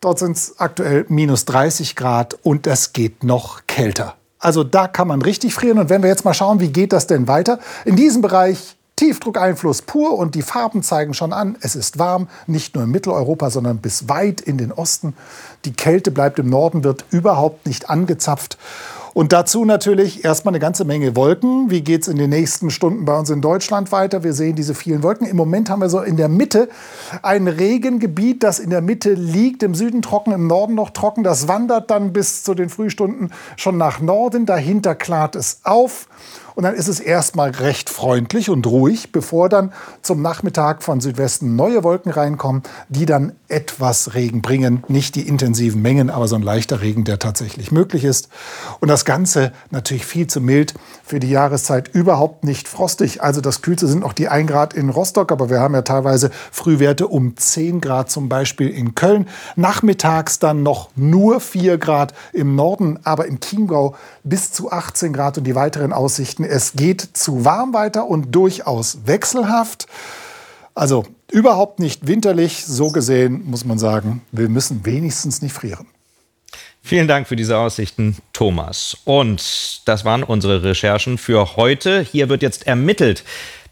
Dort 0.00 0.18
sind 0.18 0.36
es 0.36 0.58
aktuell 0.58 1.04
minus 1.08 1.44
30 1.44 1.94
Grad 1.94 2.38
und 2.42 2.66
es 2.66 2.94
geht 2.94 3.22
noch 3.22 3.66
kälter. 3.66 4.16
Also 4.42 4.64
da 4.64 4.88
kann 4.88 5.08
man 5.08 5.22
richtig 5.22 5.54
frieren. 5.54 5.78
Und 5.78 5.88
wenn 5.88 6.02
wir 6.02 6.10
jetzt 6.10 6.24
mal 6.24 6.34
schauen, 6.34 6.60
wie 6.60 6.68
geht 6.68 6.92
das 6.92 7.06
denn 7.06 7.28
weiter? 7.28 7.60
In 7.84 7.96
diesem 7.96 8.20
Bereich 8.20 8.76
Tiefdruckeinfluss 8.96 9.82
pur 9.82 10.18
und 10.18 10.34
die 10.34 10.42
Farben 10.42 10.82
zeigen 10.82 11.14
schon 11.14 11.32
an, 11.32 11.56
es 11.60 11.74
ist 11.74 11.98
warm, 11.98 12.28
nicht 12.46 12.74
nur 12.74 12.84
in 12.84 12.90
Mitteleuropa, 12.90 13.50
sondern 13.50 13.78
bis 13.78 14.08
weit 14.08 14.40
in 14.40 14.58
den 14.58 14.70
Osten. 14.70 15.14
Die 15.64 15.72
Kälte 15.72 16.10
bleibt 16.10 16.38
im 16.38 16.50
Norden, 16.50 16.84
wird 16.84 17.04
überhaupt 17.10 17.66
nicht 17.66 17.88
angezapft. 17.88 18.58
Und 19.14 19.32
dazu 19.32 19.64
natürlich 19.64 20.24
erstmal 20.24 20.52
eine 20.52 20.60
ganze 20.60 20.84
Menge 20.84 21.14
Wolken. 21.16 21.70
Wie 21.70 21.82
geht 21.82 22.02
es 22.02 22.08
in 22.08 22.16
den 22.16 22.30
nächsten 22.30 22.70
Stunden 22.70 23.04
bei 23.04 23.18
uns 23.18 23.28
in 23.28 23.42
Deutschland 23.42 23.92
weiter? 23.92 24.24
Wir 24.24 24.32
sehen 24.32 24.56
diese 24.56 24.74
vielen 24.74 25.02
Wolken. 25.02 25.26
Im 25.26 25.36
Moment 25.36 25.68
haben 25.68 25.80
wir 25.80 25.90
so 25.90 26.00
in 26.00 26.16
der 26.16 26.28
Mitte 26.28 26.68
ein 27.20 27.46
Regengebiet, 27.46 28.42
das 28.42 28.58
in 28.58 28.70
der 28.70 28.80
Mitte 28.80 29.12
liegt, 29.12 29.62
im 29.62 29.74
Süden 29.74 30.00
trocken, 30.00 30.32
im 30.32 30.46
Norden 30.46 30.74
noch 30.74 30.90
trocken. 30.90 31.22
Das 31.22 31.46
wandert 31.46 31.90
dann 31.90 32.14
bis 32.14 32.42
zu 32.42 32.54
den 32.54 32.70
Frühstunden 32.70 33.32
schon 33.56 33.76
nach 33.76 34.00
Norden. 34.00 34.46
Dahinter 34.46 34.94
klart 34.94 35.36
es 35.36 35.60
auf. 35.64 36.08
Und 36.54 36.64
dann 36.64 36.74
ist 36.74 36.88
es 36.88 37.00
erstmal 37.00 37.50
recht 37.50 37.90
freundlich 37.90 38.50
und 38.50 38.66
ruhig, 38.66 39.12
bevor 39.12 39.48
dann 39.48 39.72
zum 40.02 40.22
Nachmittag 40.22 40.82
von 40.82 41.00
Südwesten 41.00 41.56
neue 41.56 41.82
Wolken 41.84 42.12
reinkommen, 42.12 42.62
die 42.88 43.06
dann 43.06 43.32
etwas 43.48 44.14
Regen 44.14 44.42
bringen. 44.42 44.82
Nicht 44.88 45.14
die 45.14 45.26
intensiven 45.28 45.82
Mengen, 45.82 46.10
aber 46.10 46.28
so 46.28 46.36
ein 46.36 46.42
leichter 46.42 46.80
Regen, 46.80 47.04
der 47.04 47.18
tatsächlich 47.18 47.70
möglich 47.70 48.04
ist. 48.04 48.28
Und 48.80 48.88
das 48.88 49.04
Ganze 49.04 49.52
natürlich 49.70 50.06
viel 50.06 50.26
zu 50.26 50.40
mild 50.40 50.74
für 51.04 51.20
die 51.20 51.30
Jahreszeit, 51.30 51.88
überhaupt 51.88 52.44
nicht 52.44 52.68
frostig. 52.68 53.22
Also 53.22 53.40
das 53.40 53.62
Kühlste 53.62 53.86
sind 53.86 54.00
noch 54.00 54.12
die 54.12 54.28
1 54.28 54.48
Grad 54.50 54.74
in 54.74 54.88
Rostock, 54.88 55.32
aber 55.32 55.50
wir 55.50 55.60
haben 55.60 55.74
ja 55.74 55.82
teilweise 55.82 56.30
Frühwerte 56.50 57.08
um 57.08 57.36
10 57.36 57.80
Grad 57.80 58.10
zum 58.10 58.28
Beispiel 58.28 58.68
in 58.68 58.94
Köln. 58.94 59.28
Nachmittags 59.56 60.38
dann 60.38 60.62
noch 60.62 60.90
nur 60.96 61.40
4 61.40 61.78
Grad 61.78 62.14
im 62.32 62.54
Norden, 62.54 62.98
aber 63.04 63.26
im 63.26 63.40
Chiemgau 63.40 63.94
bis 64.24 64.52
zu 64.52 64.70
18 64.70 65.12
Grad 65.12 65.38
und 65.38 65.44
die 65.44 65.54
weiteren 65.54 65.92
Aussichten. 65.92 66.41
Es 66.44 66.72
geht 66.72 67.00
zu 67.00 67.44
warm 67.44 67.74
weiter 67.74 68.06
und 68.06 68.32
durchaus 68.32 69.06
wechselhaft. 69.06 69.86
Also 70.74 71.04
überhaupt 71.30 71.78
nicht 71.78 72.06
winterlich. 72.06 72.64
So 72.64 72.88
gesehen 72.88 73.44
muss 73.44 73.64
man 73.64 73.78
sagen, 73.78 74.22
wir 74.32 74.48
müssen 74.48 74.84
wenigstens 74.84 75.42
nicht 75.42 75.52
frieren. 75.52 75.86
Vielen 76.84 77.06
Dank 77.06 77.28
für 77.28 77.36
diese 77.36 77.58
Aussichten, 77.58 78.16
Thomas. 78.32 78.96
Und 79.04 79.82
das 79.84 80.04
waren 80.04 80.24
unsere 80.24 80.64
Recherchen 80.64 81.16
für 81.16 81.56
heute. 81.56 82.00
Hier 82.00 82.28
wird 82.28 82.42
jetzt 82.42 82.66
ermittelt. 82.66 83.22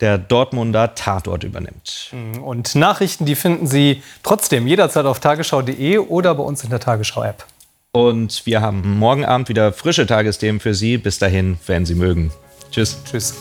Der 0.00 0.16
Dortmunder 0.16 0.94
Tatort 0.94 1.42
übernimmt. 1.42 2.14
Und 2.42 2.74
Nachrichten, 2.76 3.26
die 3.26 3.34
finden 3.34 3.66
Sie 3.66 4.02
trotzdem 4.22 4.66
jederzeit 4.66 5.06
auf 5.06 5.18
tagesschau.de 5.18 5.98
oder 5.98 6.34
bei 6.36 6.42
uns 6.44 6.62
in 6.62 6.70
der 6.70 6.80
Tagesschau-App. 6.80 7.44
Und 7.92 8.46
wir 8.46 8.60
haben 8.60 8.98
morgen 8.98 9.24
Abend 9.24 9.48
wieder 9.48 9.72
frische 9.72 10.06
Tagesthemen 10.06 10.60
für 10.60 10.74
Sie. 10.74 10.96
Bis 10.96 11.18
dahin, 11.18 11.58
wenn 11.66 11.84
Sie 11.84 11.96
mögen. 11.96 12.32
Tschüss. 12.70 12.96
Tschüss. 13.04 13.34